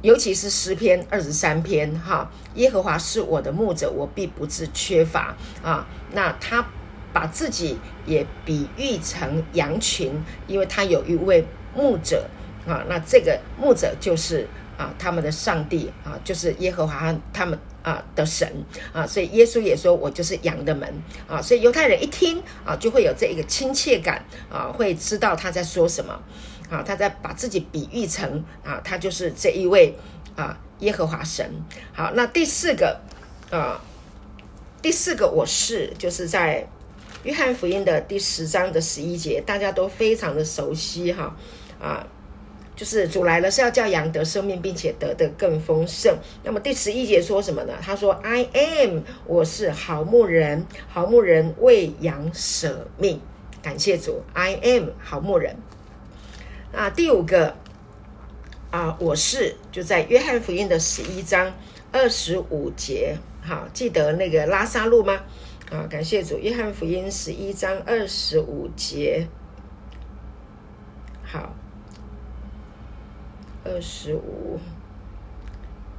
[0.01, 5.85] 尤其是诗篇二十三篇哈，耶和华是我的牧者，我必不致缺乏啊。
[6.13, 6.65] 那他
[7.11, 10.13] 把自己也比喻成羊群，
[10.47, 12.25] 因为他有一位牧者
[12.65, 17.59] 啊，那这个牧者就是啊他们的上帝啊，就是耶和华他们。
[17.87, 18.45] 啊的神
[18.91, 20.93] 啊，所以耶稣也说我就是羊的门
[21.25, 26.13] 啊，所以犹太人一听啊，就会有这一个亲切感啊，会知道他在说什么
[26.69, 29.95] 啊，他在把自己比喻成啊，他就是这一位
[30.35, 31.49] 啊耶和华神。
[31.93, 32.99] 好，那第四个
[33.49, 33.79] 啊，
[34.81, 36.67] 第四个我是就是在
[37.23, 41.33] 约翰福音的第十章的十一节，大家都非常的熟悉哈
[41.79, 42.05] 啊。
[42.77, 46.15] 就是主来了是要叫羊得生命，并且得的更丰盛。
[46.43, 47.73] 那么第十一节说什么呢？
[47.81, 53.19] 他说：“I am，我是好牧人，好牧人为羊舍命。”
[53.63, 55.57] 感谢主，I am 好牧人。
[56.71, 57.55] 那，第五个
[58.69, 61.51] 啊，我是就在约翰福音的十一章
[61.91, 63.17] 二十五节。
[63.41, 65.19] 好，记得那个拉萨路吗？
[65.71, 69.27] 啊，感谢主，约翰福音十一章二十五节。
[71.23, 71.55] 好。
[73.69, 74.57] 二十五，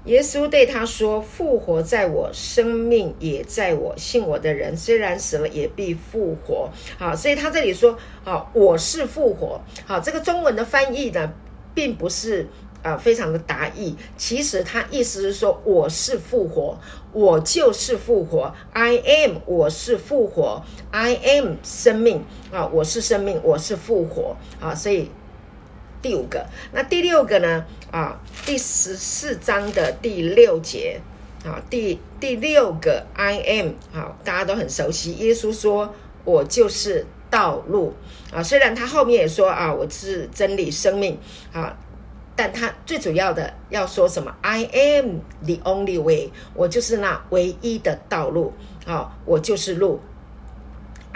[0.05, 3.95] 耶稣对他说：“复活在我，生命也在我。
[3.97, 11.31] 信我的人，虽然死了，也必复活。”好，所以他这里说：“啊，我是复活。”好，这个中文的翻译呢，
[11.75, 12.49] 并不是
[12.83, 13.95] 啊非常的达意。
[14.17, 16.79] 其实他意思是说：“我是复活，
[17.13, 18.55] 我就是复活。
[18.73, 20.63] I am，我是复活。
[20.91, 25.11] I am 生命啊，我是生命，我是复活。”啊，所以。
[26.01, 27.65] 第五个，那第六个呢？
[27.91, 31.01] 啊，第十四章的第六节，
[31.45, 35.15] 啊，第第六个 I am，好，大家都很熟悉。
[35.15, 37.95] 耶稣说：“我就是道路。”
[38.33, 41.19] 啊，虽然他后面也说：“啊，我是真理、生命。”
[41.53, 41.77] 啊，
[42.37, 48.53] 但他最主要的要说什么？I am the only way，我就是那唯一的道路。
[48.87, 50.01] 啊，我就是路。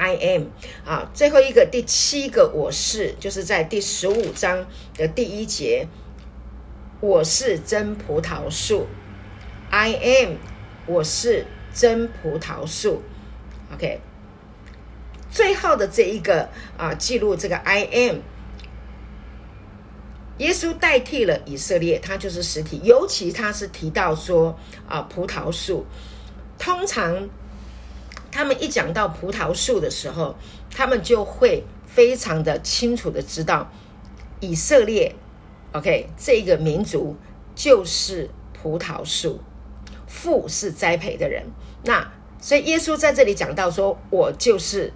[0.03, 0.47] I am
[0.85, 5.87] 啊，最后一个第七个我是，就是在第十五章的第一节，
[7.01, 8.89] 我是真葡萄树。
[9.71, 10.39] I am，
[10.87, 13.01] 我是真葡萄树。
[13.73, 14.01] OK，
[15.31, 18.17] 最后的这一个啊，记录这个 I am，
[20.39, 25.87] 耶稣代替了以色列，他就是实体，尤其他是提到说啊，葡萄树，
[26.59, 27.29] 通常。
[28.33, 30.35] 他们一讲到葡萄树的时候，
[30.71, 33.71] 他们就会非常的清楚的知道，
[34.41, 35.15] 以色列
[35.73, 37.15] ，OK，这个民族
[37.55, 39.39] 就是葡萄树，
[40.07, 41.45] 父是栽培的人。
[41.85, 44.93] 那所以耶稣在这里讲到说，我就是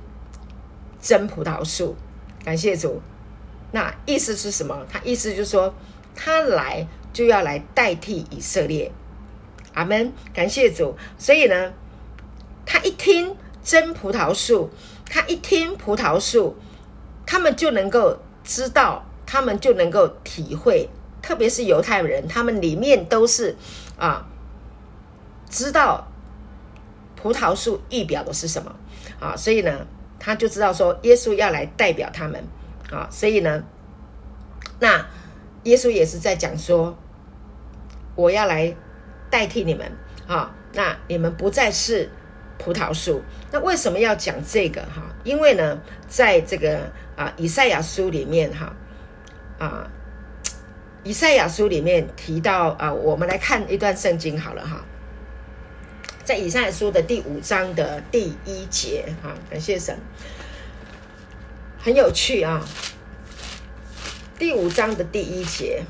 [1.01, 1.94] 真葡萄树，
[2.42, 3.03] 感谢主。
[3.72, 4.87] 那意思是什么？
[4.90, 5.75] 他意思就是说，
[6.14, 8.90] 他来就要来代替以色列。
[9.75, 10.96] 阿门，感谢主。
[11.18, 11.75] 所以呢。
[12.66, 14.68] 他一听真葡萄树，
[15.09, 16.57] 他一听葡萄树，
[17.24, 20.90] 他们就能够知道，他们就能够体会，
[21.22, 23.57] 特别是犹太人，他们里面都是
[23.96, 24.26] 啊，
[25.48, 26.09] 知道
[27.14, 28.74] 葡萄树意表的是什么。
[29.18, 29.87] 啊，所以呢，
[30.18, 32.44] 他就知道说耶稣要来代表他们。
[32.90, 33.64] 啊，所以呢，
[34.79, 35.07] 那
[35.62, 36.96] 耶稣也是在讲说，
[38.14, 38.76] 我要来
[39.31, 39.90] 代替你们。
[40.26, 42.11] 啊，那你们不再是。
[42.66, 45.14] 葡萄树，那为什么要讲这个哈？
[45.22, 48.74] 因为呢，在这个啊以赛亚书里面哈
[49.57, 49.88] 啊
[51.05, 54.85] 以赛亚书里面提到啊，我们来看一段圣经好了哈，
[56.24, 59.96] 在以赛亚书的第五章的第一节哈，感谢神，
[61.79, 62.66] 很有趣啊，
[64.40, 65.85] 第五章的第一节，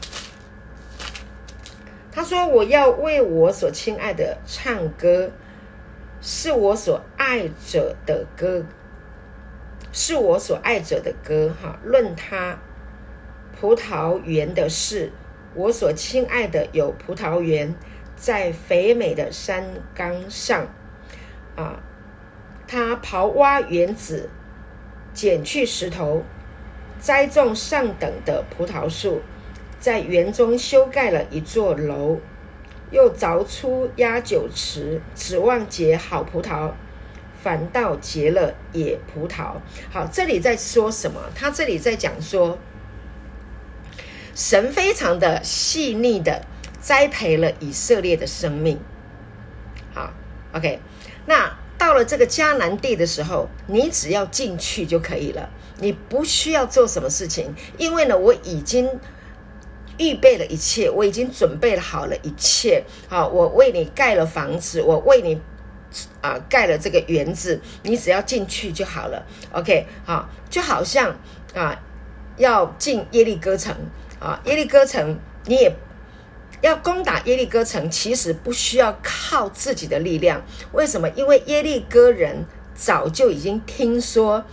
[2.12, 5.30] 他说：“我要为我所亲爱的唱歌。”
[6.28, 8.64] 是我所爱者的歌，
[9.92, 11.54] 是我所爱者的歌。
[11.62, 12.58] 哈，论他
[13.52, 15.12] 葡萄园的事，
[15.54, 17.72] 我所亲爱的有葡萄园，
[18.16, 20.66] 在肥美的山冈上。
[21.54, 21.78] 啊，
[22.66, 24.28] 他刨挖园子，
[25.14, 26.24] 捡去石头，
[26.98, 29.22] 栽种上等的葡萄树，
[29.78, 32.18] 在园中修盖了一座楼。
[32.90, 36.70] 又凿出压酒池，指望结好葡萄，
[37.42, 39.54] 反倒结了野葡萄。
[39.90, 41.20] 好，这里在说什么？
[41.34, 42.58] 他这里在讲说，
[44.34, 46.46] 神非常的细腻的
[46.80, 48.78] 栽培了以色列的生命。
[49.92, 50.12] 好
[50.52, 50.78] ，OK，
[51.26, 58.88] 那到了这个迦南地的时候，你只要进去就可以了，你不需要做什么事情，因为呢，我已经。
[59.98, 62.84] 预备了一切，我已经准备好了一切。
[63.08, 65.40] 好，我为你盖了房子，我为你
[66.20, 69.26] 啊盖了这个园子，你只要进去就好了。
[69.52, 71.16] OK，好，就好像
[71.54, 71.80] 啊
[72.36, 73.74] 要进耶利哥城
[74.20, 75.72] 啊，耶利哥城你也
[76.60, 80.42] 要攻打耶利哥城，其实不需要靠自己的力量。
[80.72, 81.08] 为什么？
[81.10, 84.44] 因为耶利哥人早就已经听说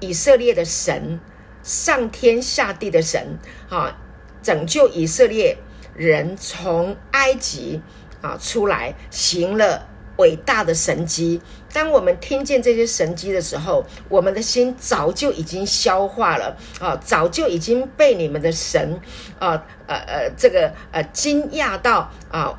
[0.00, 1.20] 以色列的神，
[1.62, 3.96] 上天下地的神啊。
[4.42, 5.56] 拯救以色列
[5.94, 7.80] 人从埃及
[8.20, 11.40] 啊出来，行了伟大的神迹。
[11.72, 19.00] 当我们听见这些神迹的时候，我们的心早就已经消化了啊，早就已经被你们的神
[19.38, 22.58] 啊呃呃这个呃惊讶到啊，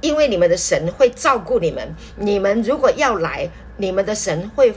[0.00, 1.94] 因为你们的神会照顾你们。
[2.16, 4.74] 你们如果要来，你们的神会。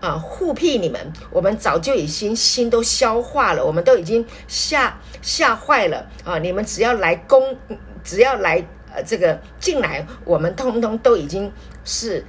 [0.00, 6.38] 啊，护庇你们，我们早就已经心都消化了，我们都已经吓吓坏了啊！
[6.38, 7.56] 你们只要来攻，
[8.04, 8.62] 只要来
[8.94, 11.50] 呃这个进来，我们通通都已经
[11.84, 12.24] 是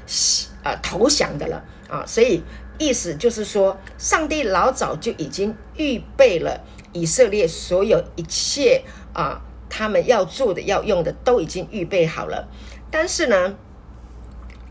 [0.64, 2.06] 呃投降的了啊！
[2.08, 2.42] 所以
[2.78, 12.48] 意思就是说，上帝老早就已经预备了以色列所有一切啊他们要做的、要用的都已经预备好了。
[12.90, 13.56] 但是呢，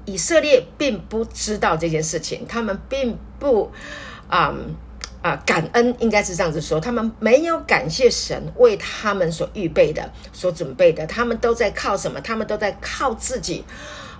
[0.06, 3.70] 以色列并不知道这件事情，他们并不
[4.28, 4.54] 啊
[5.20, 12.18] 啊感恩，应该是这样子说，他们没有感谢神为他们所预备的、所准备的，他们都在靠什么？
[12.22, 13.62] 他们都在靠自己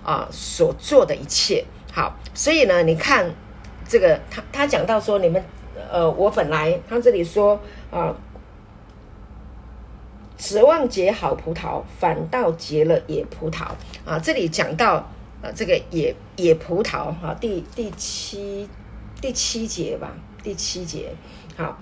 [0.03, 1.65] 啊所做的一切。
[1.91, 3.33] 好，所以呢，你看
[3.87, 5.43] 这个，他他讲到说，你们
[5.91, 8.15] 呃，我本来他这里说啊。
[10.39, 13.63] 指望结好葡萄，反倒结了野葡萄
[14.05, 14.19] 啊！
[14.21, 15.03] 这里讲到
[15.47, 18.67] 呃，这个野野葡萄哈，第第七
[19.21, 21.15] 第七节吧，第七节
[21.55, 21.81] 好，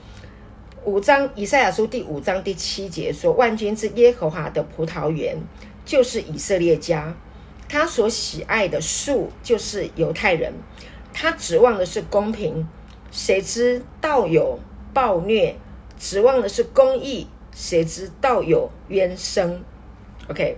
[0.84, 5.36] 五章以赛亚书第五章第七节说：“万军之耶和华的葡萄园
[5.84, 7.16] 就是以色列家，
[7.68, 10.54] 他所喜爱的树就是犹太人，
[11.12, 12.68] 他指望的是公平，
[13.10, 14.60] 谁知道有
[14.94, 15.56] 暴虐；
[15.98, 19.64] 指望的是公义。”谁知道有冤声
[20.30, 20.58] ？OK，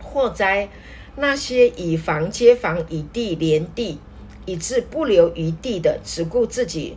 [0.00, 0.68] 祸灾
[1.16, 3.98] 那些以房接房、以地连地，
[4.44, 6.96] 以致不留余地的，只顾自己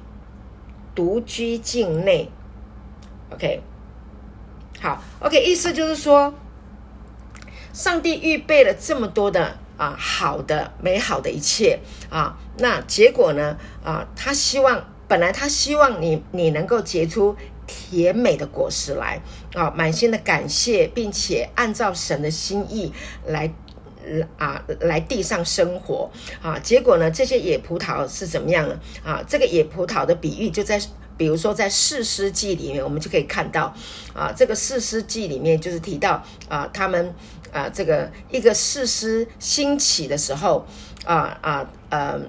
[0.93, 2.29] 独居境内。
[3.31, 3.61] OK，
[4.81, 6.33] 好，OK，意思就是说，
[7.73, 11.79] 上帝预备了这么多的啊，好的、美好的一切
[12.09, 13.57] 啊，那结果呢？
[13.83, 17.35] 啊，他希望，本来他希望你，你能够结出。
[17.71, 19.21] 甜美的果实来
[19.53, 22.91] 啊，满心的感谢，并且按照神的心意
[23.27, 23.53] 来
[24.37, 26.09] 啊来地上生活
[26.41, 26.57] 啊。
[26.59, 28.79] 结果呢，这些野葡萄是怎么样呢？
[29.03, 30.81] 啊，这个野葡萄的比喻就在，
[31.17, 33.73] 比如说在四世纪里面，我们就可以看到
[34.13, 37.13] 啊，这个四世纪里面就是提到啊，他们
[37.51, 40.65] 啊这个一个四师兴起的时候
[41.05, 42.19] 啊啊呃。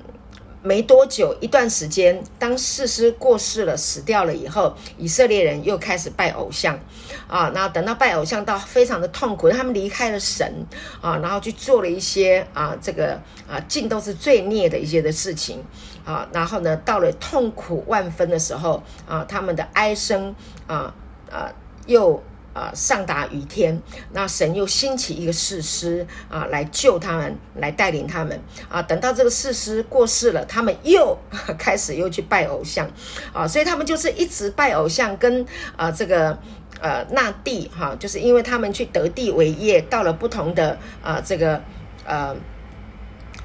[0.62, 6.78] 没多久，一段时间，当士师过世了、死掉了以后，以色列人又开始拜偶像，
[7.26, 10.66] 啊，然后等到拜偶像到非常的痛苦，他们离开了神，
[11.00, 13.14] 啊，然后去做了一些啊，这个
[13.48, 15.64] 啊，尽都是罪孽的一些的事情，
[16.04, 20.34] 啊，然后呢，到了痛苦万分的时候，啊，他们的哀声，
[20.66, 20.94] 啊
[21.30, 21.50] 啊，
[21.86, 22.22] 又。
[22.52, 23.80] 啊，上达于天，
[24.12, 28.82] 那神又兴起一个士师啊，来救他们，来带领他们啊。
[28.82, 31.16] 等到这个士师过世了，他们又
[31.58, 32.90] 开始又去拜偶像
[33.32, 36.38] 啊，所以他们就是一直拜偶像，跟啊这个
[36.80, 41.62] 呃那地哈，就是因为他们去得地为业，到了不同的啊这个
[42.04, 42.36] 呃。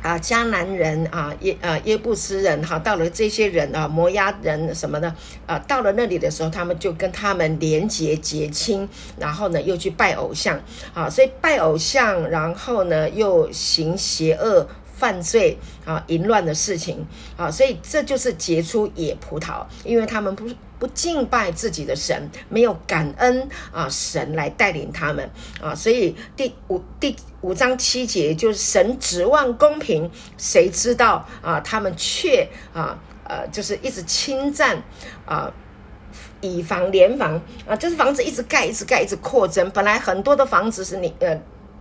[0.05, 5.11] 啊，迦南人啊，耶啊耶布斯人哈，到了这些人啊，摩押人什么的
[5.47, 8.87] 啊，到了那里的时候，他们就跟他们连结结亲，
[9.17, 10.61] 然后呢，又去拜偶像
[10.93, 14.67] 啊，所以拜偶像，然后呢，又行邪恶。
[14.97, 25.27] 犯罪啊，淫乱的事情啊，所以这就是结出野葡萄，因为他们不是不敬拜自己的神，没有感恩啊神来带领他们
[25.59, 34.83] 啊，所以第五第五章七节就是神指望公平，谁知道啊他们却啊呃就是一直侵占
[35.25, 35.51] 啊
[36.39, 41.35] 以房连房啊，就是房子一直盖一直盖一直扩增，本来很多的房子是你呃。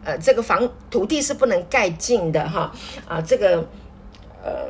[0.06, 2.70] 呃，这个房土地是不能盖尽的哈，
[3.08, 3.66] 啊，这个
[4.44, 4.68] 呃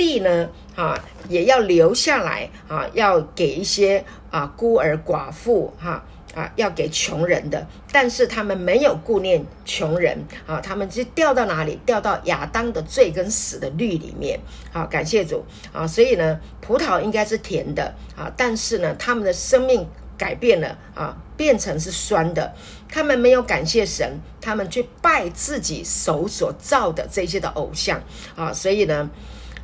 [0.00, 6.02] 地呢，哈也要留下来啊，要给一些啊孤儿寡妇哈
[6.34, 11.78] 啊，要给穷人的，但是他们没有顾念穷人啊，他们就掉到哪里？
[11.84, 14.40] 掉到亚当的罪跟死的律里面。
[14.72, 19.86] 好，感谢主啊，所以呢，葡萄应该是甜的啊，但是呢，他们的生命。
[20.18, 22.52] 改变了啊，变成是酸的。
[22.90, 27.98] 他们没有感谢神，他们去拜自己手所造的这些的偶像
[28.36, 28.52] 啊。
[28.52, 29.08] 所以呢，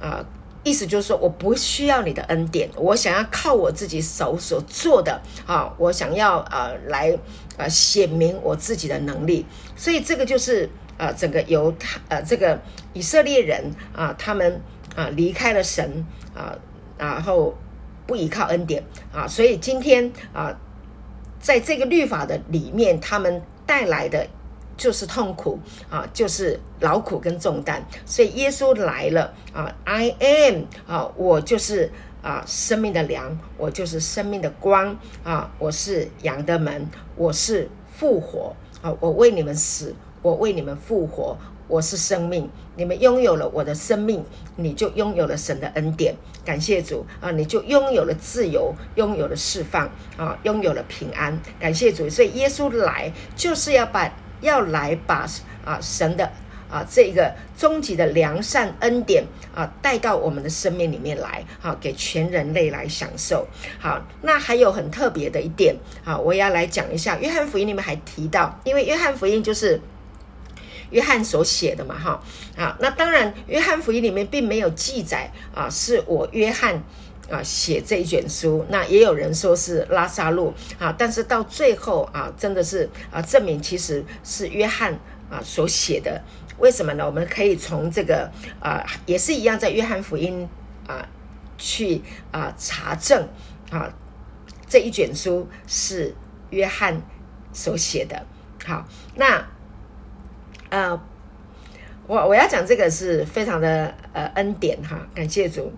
[0.01, 0.25] 啊，
[0.63, 7.17] 意思就是说，我不需要你的恩典，我想要靠我自己手所做的啊，我想要啊来
[7.57, 9.45] 啊显明我自己的能力。
[9.77, 12.61] 所以这个就是啊，整个犹太呃这个
[12.93, 14.61] 以色列人啊，他们
[14.95, 16.05] 啊离开了神
[16.35, 16.57] 啊，
[16.99, 17.55] 然后。
[18.09, 18.81] 不依靠恩典
[19.13, 20.57] 啊，所以今天啊，
[21.41, 24.25] 在这个律法的里面，他们带来的
[24.77, 25.59] 就是痛苦
[25.91, 27.85] 啊，就是劳苦跟重担。
[28.05, 31.91] 所以耶稣来了啊，I am 啊，我就是
[32.23, 41.37] 啊生命的粮，我就是生命的光啊，我是羊的门，我是复活啊，我为你们死，我为你们复活。
[41.69, 44.25] 我是生命，你们拥有了我的生命，
[44.55, 46.15] 你就拥有了神的恩典。
[46.45, 51.37] 感谢主啊，你就拥有了自由，拥有了释放啊，拥有了平安。
[51.59, 54.09] 感谢主，所以耶稣来就是要把
[54.47, 55.27] 要来把
[55.65, 56.25] 啊神的
[56.71, 59.25] 啊这个终极的良善恩典
[59.55, 63.47] 啊带到我们的生命里面来，好给全人类来享受。
[63.79, 67.19] 好，那还有很特别的一点，好，我也要来讲一下。
[67.19, 69.81] 约翰福音里面还提到，因为约翰福音就是
[70.91, 72.23] 约翰所写的嘛，哈，
[72.57, 76.83] 啊，那当然约翰福音里面并没有记载啊，是我约翰。
[77.31, 84.93] 啊，写这一卷书，那也有人说是拉萨路啊，但是到最后啊，真的是啊，证明其实是约翰
[85.29, 86.23] 啊所写的。
[86.59, 87.05] 为什么呢？
[87.05, 90.49] 我们可以从这个啊，也是一样，在约翰福音
[90.87, 91.07] 啊
[91.59, 92.01] 去
[92.31, 93.29] 啊查证
[93.71, 93.93] 啊，
[94.69, 96.15] 这一卷书是
[96.51, 97.03] 约翰
[97.53, 98.25] 所写的。
[98.65, 99.45] 好，那
[100.71, 101.01] 呃，
[102.07, 105.73] 我我要讲这个是非常的呃恩典哈，感谢主。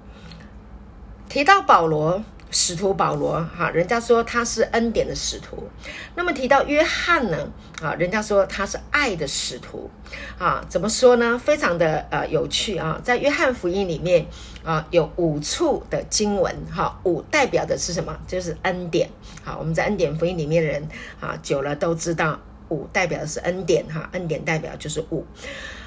[1.28, 5.68] 提到保罗，使徒保罗，哈，人家说他是恩典的使徒。
[6.14, 7.50] 那么提到约翰呢，
[7.82, 9.90] 啊，人家说他是爱的使徒，
[10.38, 11.38] 啊，怎么说呢？
[11.38, 14.26] 非常的呃有趣啊，在约翰福音里面
[14.64, 18.18] 啊，有五处的经文，哈，五代表的是什么？
[18.26, 19.10] 就是恩典。
[19.44, 20.88] 好，我们在恩典福音里面的人
[21.20, 25.26] 啊，久了都知道五代表的是恩典，哈，恩典代表就是五。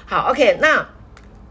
[0.06, 0.86] 好，OK，那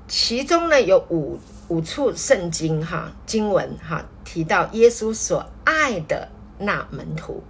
[0.08, 1.38] 其中呢有五。
[1.72, 6.28] 五处圣经哈经文哈提到耶稣所爱的
[6.60, 7.42] 那门徒，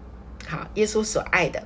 [0.47, 1.63] 好，耶稣所爱的。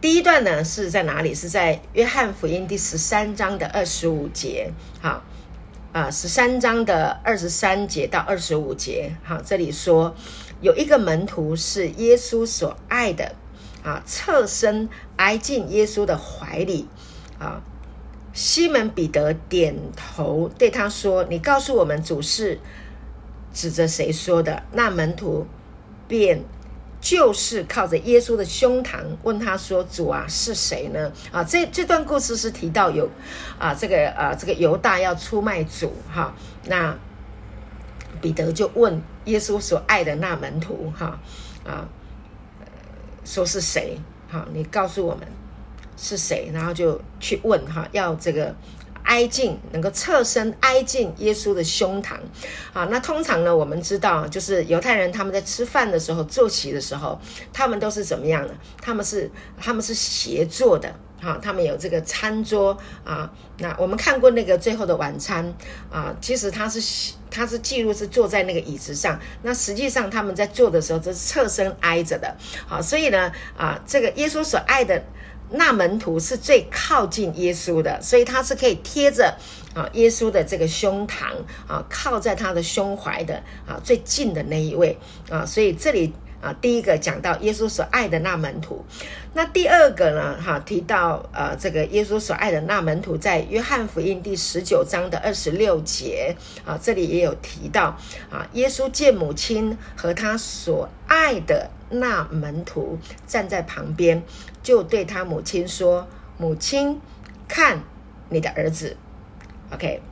[0.00, 1.34] 第一段呢是在哪里？
[1.34, 4.70] 是在约翰福音第十三章的二十五节，
[5.02, 5.24] 好
[5.92, 10.14] 啊，十三章的二十三节到二十五节，好，这里说
[10.60, 13.34] 有一个门徒是耶稣所爱的，
[13.82, 16.86] 啊，侧身挨进耶稣的怀里，
[17.40, 17.60] 啊。
[18.38, 22.60] 西门彼得点头对他说：“你告诉我们主是
[23.52, 25.44] 指着谁说的？”那门徒
[26.06, 26.44] 便
[27.00, 33.10] 就是靠着耶稣的胸膛问他说：“主啊，是谁呢？”啊，这这段故事是提到有
[33.58, 36.32] 啊，这个啊，这个犹大要出卖主哈。
[36.66, 36.96] 那
[38.20, 41.18] 彼得就问耶稣所爱的那门徒哈
[41.66, 41.88] 啊，
[43.24, 43.98] 说是谁？
[44.28, 45.26] 好，你告诉我们。
[45.98, 46.50] 是谁？
[46.54, 48.54] 然后就去问哈，要这个
[49.02, 52.14] 挨近，能够侧身挨近耶稣的胸膛
[52.72, 52.86] 啊。
[52.90, 57.18] 那通常呢，我们知道，就是犹太人他们在吃饭的时候坐席的时候，
[57.52, 58.54] 他们都是怎么样的？
[58.80, 63.32] 他们是他们是斜坐的哈，他们有这个餐桌啊。
[63.58, 65.52] 那我们看过那个最后的晚餐
[65.90, 72.36] 啊，其实他是他是记录是坐在那个椅子上，那实际上他们在坐的时候，这是侧身挨着的。
[72.66, 75.02] 好，所以呢啊，这个耶稣所爱的。
[75.50, 79.34] 那门徒是最靠近耶稣的，所以他是可以贴着
[79.74, 81.24] 啊耶稣的这个胸膛
[81.66, 84.98] 啊，靠在他的胸怀的啊最近的那一位
[85.30, 88.84] 啊，所以这里啊第一个讲到耶稣所爱的那门徒，
[89.32, 96.36] 那第二个呢哈提到呃这个耶稣所爱的那门徒，在约翰福音第十九章的二十六节
[96.66, 97.96] 啊，这里也有提到
[98.30, 101.70] 啊耶稣见母亲和他所爱的。
[101.90, 104.22] 那门徒站在旁边，
[104.68, 106.06] 就对他母亲说
[106.36, 107.00] ：“母亲，
[107.48, 107.80] 看
[108.28, 108.98] 你的儿子。
[109.72, 110.02] ”OK，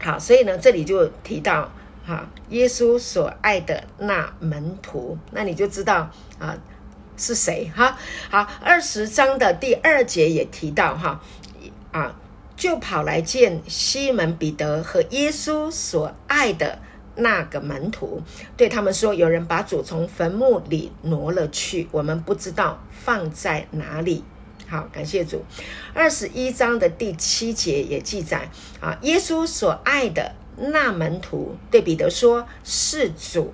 [0.00, 1.72] 好，所以呢，这里就提到
[2.06, 6.08] 哈，耶稣所爱的那门徒，那你就知道
[6.38, 6.56] 啊
[7.16, 7.98] 是谁哈。
[8.30, 11.20] 好，二十章的第二节也提到哈
[11.90, 12.14] 啊，
[12.54, 16.78] 就跑来见西门彼得和耶稣所爱的。
[17.20, 18.22] 那个门徒
[18.56, 24.24] 对他们说：“有人把主从坟墓里挪了去，我们不知道放在哪里。”
[24.68, 25.44] 好，感谢主。
[25.94, 28.48] 二十一章的第七节也记载
[28.80, 33.52] 啊，耶稣所爱的那门徒对彼得说：“是主。”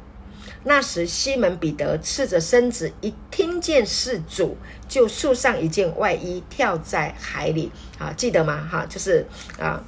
[0.64, 4.56] 那时西门彼得赤着身子，一听见是主，
[4.88, 7.70] 就束上一件外衣，跳在海里。
[7.98, 8.68] 啊，记得吗？
[8.70, 9.26] 哈，就是
[9.58, 9.82] 啊，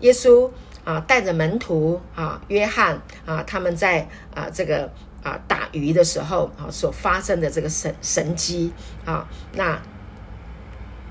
[0.00, 0.50] 耶稣。
[0.84, 4.90] 啊，带着门徒啊，约翰啊，他们在啊这个
[5.22, 8.72] 啊打鱼的时候啊所发生的这个神神机
[9.04, 9.80] 啊，那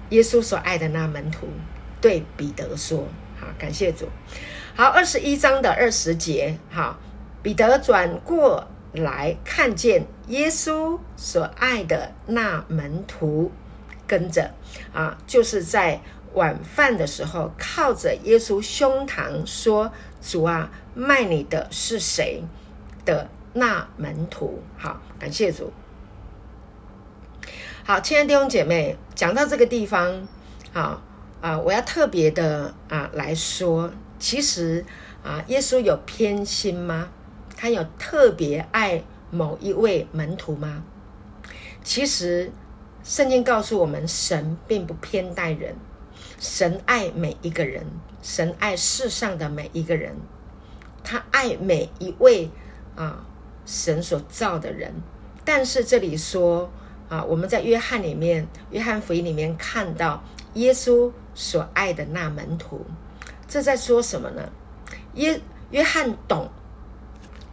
[0.09, 1.47] 耶稣所爱的那门徒
[2.01, 3.07] 对彼得说
[3.39, 4.09] ：“好，感谢主。”
[4.75, 6.99] 好，二十一章的二十节，好，
[7.41, 13.51] 彼得转过来看见耶稣所爱的那门徒
[14.05, 14.51] 跟着
[14.93, 16.01] 啊，就是在。
[16.33, 22.43] 晚饭的时候，靠着耶稣胸膛说：“主啊，卖你的是谁？”
[23.03, 25.73] 的那门徒，好，感谢主。
[27.83, 30.27] 好，亲爱的弟兄姐妹，讲到这个地方，
[30.71, 31.01] 好
[31.41, 34.85] 啊，我要特别的啊来说，其实
[35.23, 37.09] 啊，耶稣有偏心吗？
[37.57, 40.83] 他有特别爱某一位门徒吗？
[41.83, 42.51] 其实
[43.03, 45.75] 圣经告诉我们，神并不偏待人，
[46.41, 47.85] 神爱每一个人，
[48.23, 50.15] 神爱世上的每一个人，
[51.03, 52.49] 他爱每一位
[52.95, 53.23] 啊
[53.63, 54.91] 神所造的人。
[55.45, 56.71] 但是这里说
[57.09, 60.23] 啊，我们在约翰里面，约翰福音里面看到
[60.55, 62.87] 耶稣所爱的那门徒，
[63.47, 64.51] 这在说什么呢？
[65.13, 65.39] 约
[65.69, 66.49] 约翰懂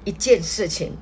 [0.04, 0.96] 一件事情，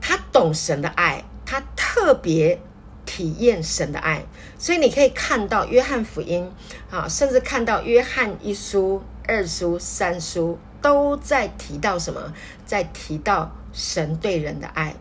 [0.00, 2.60] 他懂神的爱，他特别
[3.04, 4.24] 体验神的爱，
[4.64, 6.50] 所以你可以看到约翰福音
[6.90, 12.32] 啊，甚至看到约翰一书、二书、三书都在提到什么，
[12.64, 14.96] 在提到神对人的爱。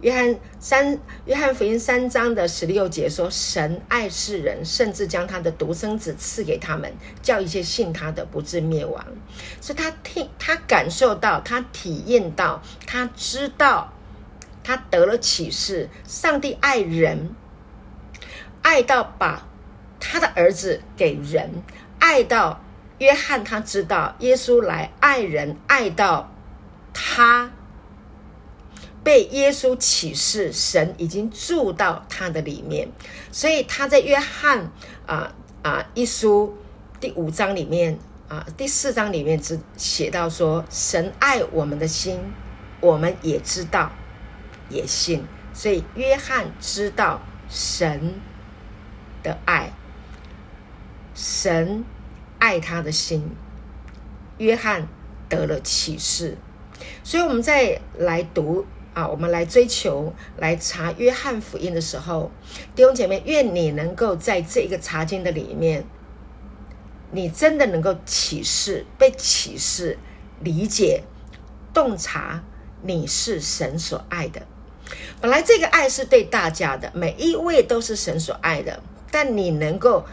[0.00, 6.92] 约翰三，约翰福音三章的十六节说：“神爱世人，甚至将他的独生子赐给他们，
[7.22, 9.06] 叫一切信他的不至灭亡。”
[9.62, 13.92] 所以，他听，他感受到，他体验到，他知道，
[14.64, 17.30] 他得了启示：上帝爱人，
[18.66, 19.46] 爱到把
[20.00, 21.62] 他的儿子给人，
[22.00, 22.60] 爱到
[22.98, 26.32] 约翰他知道耶稣来爱人，爱到
[26.92, 27.52] 他。
[29.04, 32.88] 被耶稣启示，神已经住到他的里面，
[33.30, 34.68] 所以他在约翰
[35.06, 36.58] 啊啊一书
[36.98, 37.96] 第五章里面
[38.28, 42.18] 啊第四章里面只写到说，神爱我们的心，
[42.80, 43.92] 我们也知道，
[44.68, 48.12] 也信，所以约翰知道神
[49.26, 49.72] 的爱，
[51.14, 51.84] 神
[52.38, 53.28] 爱他的心，
[54.38, 54.86] 约翰
[55.28, 56.36] 得了启示，
[57.02, 58.64] 所以我们再来读。
[58.94, 62.30] 啊，我们来追求、来查约翰福音的时候，
[62.74, 65.84] 弟兄姐妹，愿你能够在这一个查经的里面，
[67.10, 69.98] 你真的能够启示、被启示、
[70.40, 71.02] 理解、
[71.74, 72.42] 洞察，
[72.80, 74.46] 你是神所爱的。
[75.20, 80.04] 本来这个爱是对大家的，每一位都是神所爱的，但你能够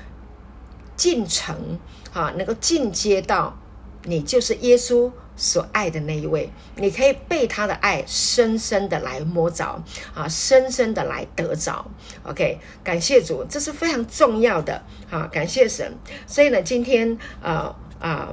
[0.95, 1.79] 进城，
[2.13, 3.57] 啊，能够进阶到，
[4.03, 5.11] 你就是耶稣。
[5.35, 9.83] 所爱的那一位，你可以被他的爱深深的来摸着
[10.13, 11.83] 啊，深深的来得着。
[12.21, 15.91] OK，感谢主，这是非常重要的啊，感谢神。
[16.27, 18.31] 所以呢，今天啊啊，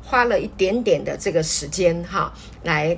[0.00, 2.32] 花了一点点的这个时间哈，
[2.62, 2.96] 来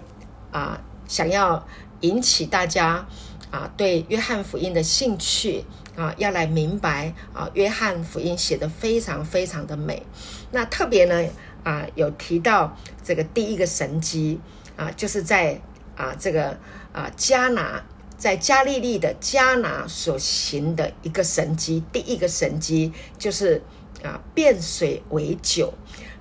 [0.53, 0.79] 啊，
[1.09, 1.67] 想要
[2.01, 3.07] 引起大家
[3.51, 5.65] 啊对约翰福音的兴趣
[5.97, 10.03] 啊，要来明白啊，约翰福音写的非常非常的美。
[10.51, 11.29] 那特别呢。
[11.63, 12.75] 啊，有提到
[13.05, 14.41] 这个第一个神迹
[14.79, 15.61] 啊，就是在
[15.95, 16.59] 啊这个
[16.91, 17.85] 啊加拿
[18.17, 23.63] 在加利利的加拿所行的一个神迹，第一个神迹就是
[24.03, 25.75] 啊变水为酒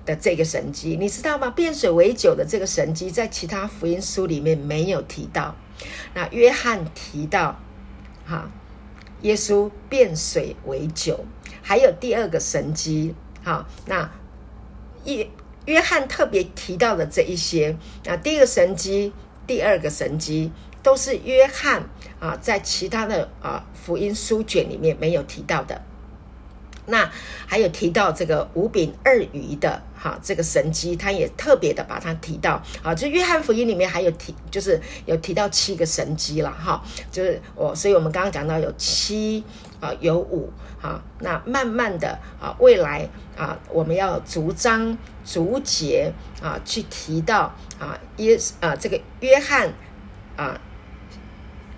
[0.04, 1.48] 的这个神迹，你知道吗？
[1.48, 5.56] 变水为酒的这个神迹在其他福音书里面没有提到，
[6.12, 7.58] 那约翰提到
[8.26, 8.50] 哈，
[9.22, 11.24] 耶稣变水为酒，
[11.62, 14.10] 还有第二个神机，好那。
[15.06, 15.26] 约
[15.64, 19.12] 约翰特别提到的这一些那，第一个神机，
[19.46, 20.52] 第二个神机，
[20.82, 21.82] 都是约翰
[22.18, 25.80] 啊在其他的啊福音书卷里面没有提到的。
[26.86, 27.10] 那
[27.46, 32.94] 还有提到这个五饼二鱼的哈这个神机，他也特别的把它提到啊。
[32.94, 36.82] 就约翰福音里面还有提，就是有提到七个神机了哈。
[37.10, 39.44] 就是我，所以我们刚刚讲到有七
[39.80, 40.50] 啊，有五。
[40.80, 43.06] 啊，那慢慢的啊，未来
[43.36, 46.10] 啊，我们要逐章逐节
[46.40, 49.70] 啊去提到啊耶啊这个约翰
[50.36, 50.58] 啊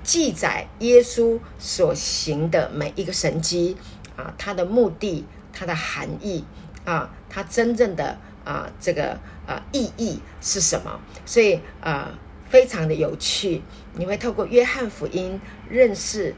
[0.05, 3.76] 记载耶稣所行的每一个神迹
[4.17, 6.45] 啊，它的目的、它的含义
[6.85, 11.01] 啊，它真正的啊这个啊意义是什么？
[11.25, 13.63] 所以啊，非常的有趣，
[13.95, 16.35] 你会透过约翰福音认识。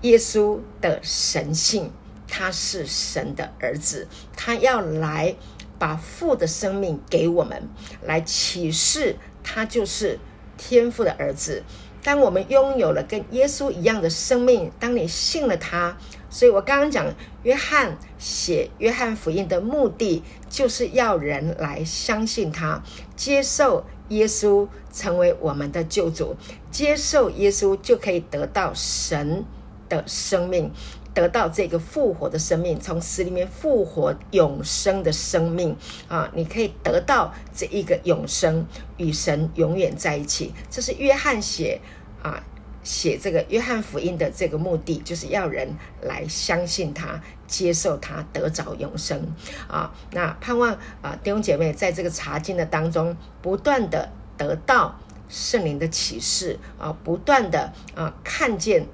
[0.00, 1.90] 耶稣的神性，
[2.28, 5.34] 他是神的儿子，他要来
[5.78, 7.70] 把父的生命给我们，
[8.02, 10.18] 来启示他就是
[10.58, 11.62] 天父的儿子。
[12.02, 15.96] 当我们拥有了跟耶稣一样的生命，当你信了他，
[16.34, 17.06] 所以我刚刚讲
[17.44, 20.20] 约翰写约翰福音的目的，
[20.50, 22.82] 就是要人来相信他，
[23.14, 26.34] 接受耶稣成为我们的救主，
[26.72, 29.44] 接受耶稣就可以得到神。
[29.86, 30.70] 的生命
[31.12, 35.76] 得到这个复活的生命，从死里面复活永生的生命
[36.08, 36.28] 啊！
[36.34, 38.66] 你可以得到这一个永生，
[38.96, 40.54] 与神永远在一起。
[40.70, 41.78] 这是约翰写
[42.22, 42.42] 啊，
[42.84, 45.68] 写这个约翰福音的这个目的，就是要人
[46.02, 49.20] 来相信他，接受他，得着永生
[49.66, 49.92] 啊！
[50.12, 50.70] 那盼望
[51.02, 58.86] 啊，弟兄姐妹在这个查经的当中，不断的得到圣灵的启示啊，不断的啊看见。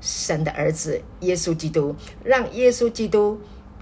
[0.00, 3.40] 神的儿子耶稣基督，让耶稣基督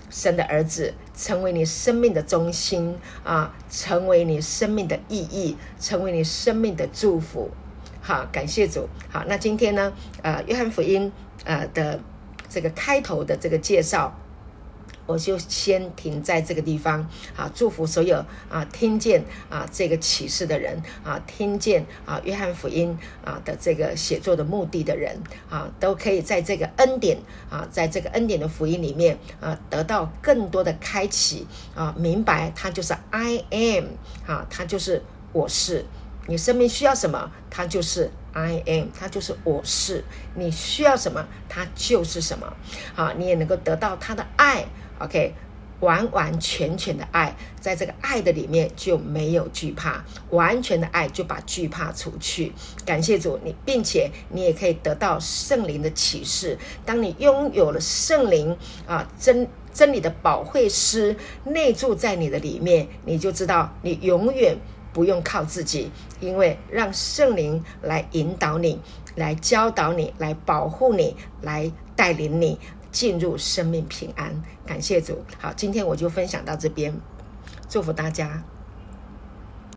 [0.09, 7.51] 神的儿子成为你生命的中心啊，成为你生命的意义，成为你生命的祝福。
[8.07, 8.89] 好，感谢主。
[9.11, 9.93] 好，那今天呢，
[10.23, 11.11] 呃，约翰福音
[11.43, 11.99] 呃的
[12.49, 14.15] 这个开头的这个介绍。
[15.07, 17.49] 我就先停在这个地方啊！
[17.55, 25.17] 祝福所有啊听见啊这个启示的人啊，听见啊约翰福音啊的这个写作的目的的人
[25.49, 31.47] 啊，都可以在这个恩典啊，在这个恩典的福音里面啊，得到更多的开启
[31.77, 33.85] 啊，明白他就是 I am
[34.27, 35.03] 啊，他就是
[35.33, 35.85] 我是。
[36.29, 40.05] 你生命需要什么，他就是 I am，他就是我是。
[40.35, 42.53] 你需要什么，他就是什么。
[42.95, 44.67] 好，你也能够得到他的爱。
[44.99, 45.35] OK，
[45.81, 52.53] 完完全全的爱，在这个爱的里面就没有惧怕，完全的爱就把惧怕除去。
[52.85, 56.59] 感谢主，你并且你也可以得到圣灵的启示。
[56.85, 58.57] 当你拥有了圣灵
[58.87, 61.15] 啊，真真理的保惠师
[61.45, 64.57] 内住在你的里面，你就知道你永远
[64.97, 65.91] 不用靠自己，
[66.21, 68.81] 因为让圣灵来引导你，
[69.15, 72.59] 来教导你，来保护你，来带领你。
[72.91, 75.23] 进入生命平安，感谢主。
[75.39, 76.99] 好，今天我就分享到这边，
[77.69, 78.43] 祝福大家。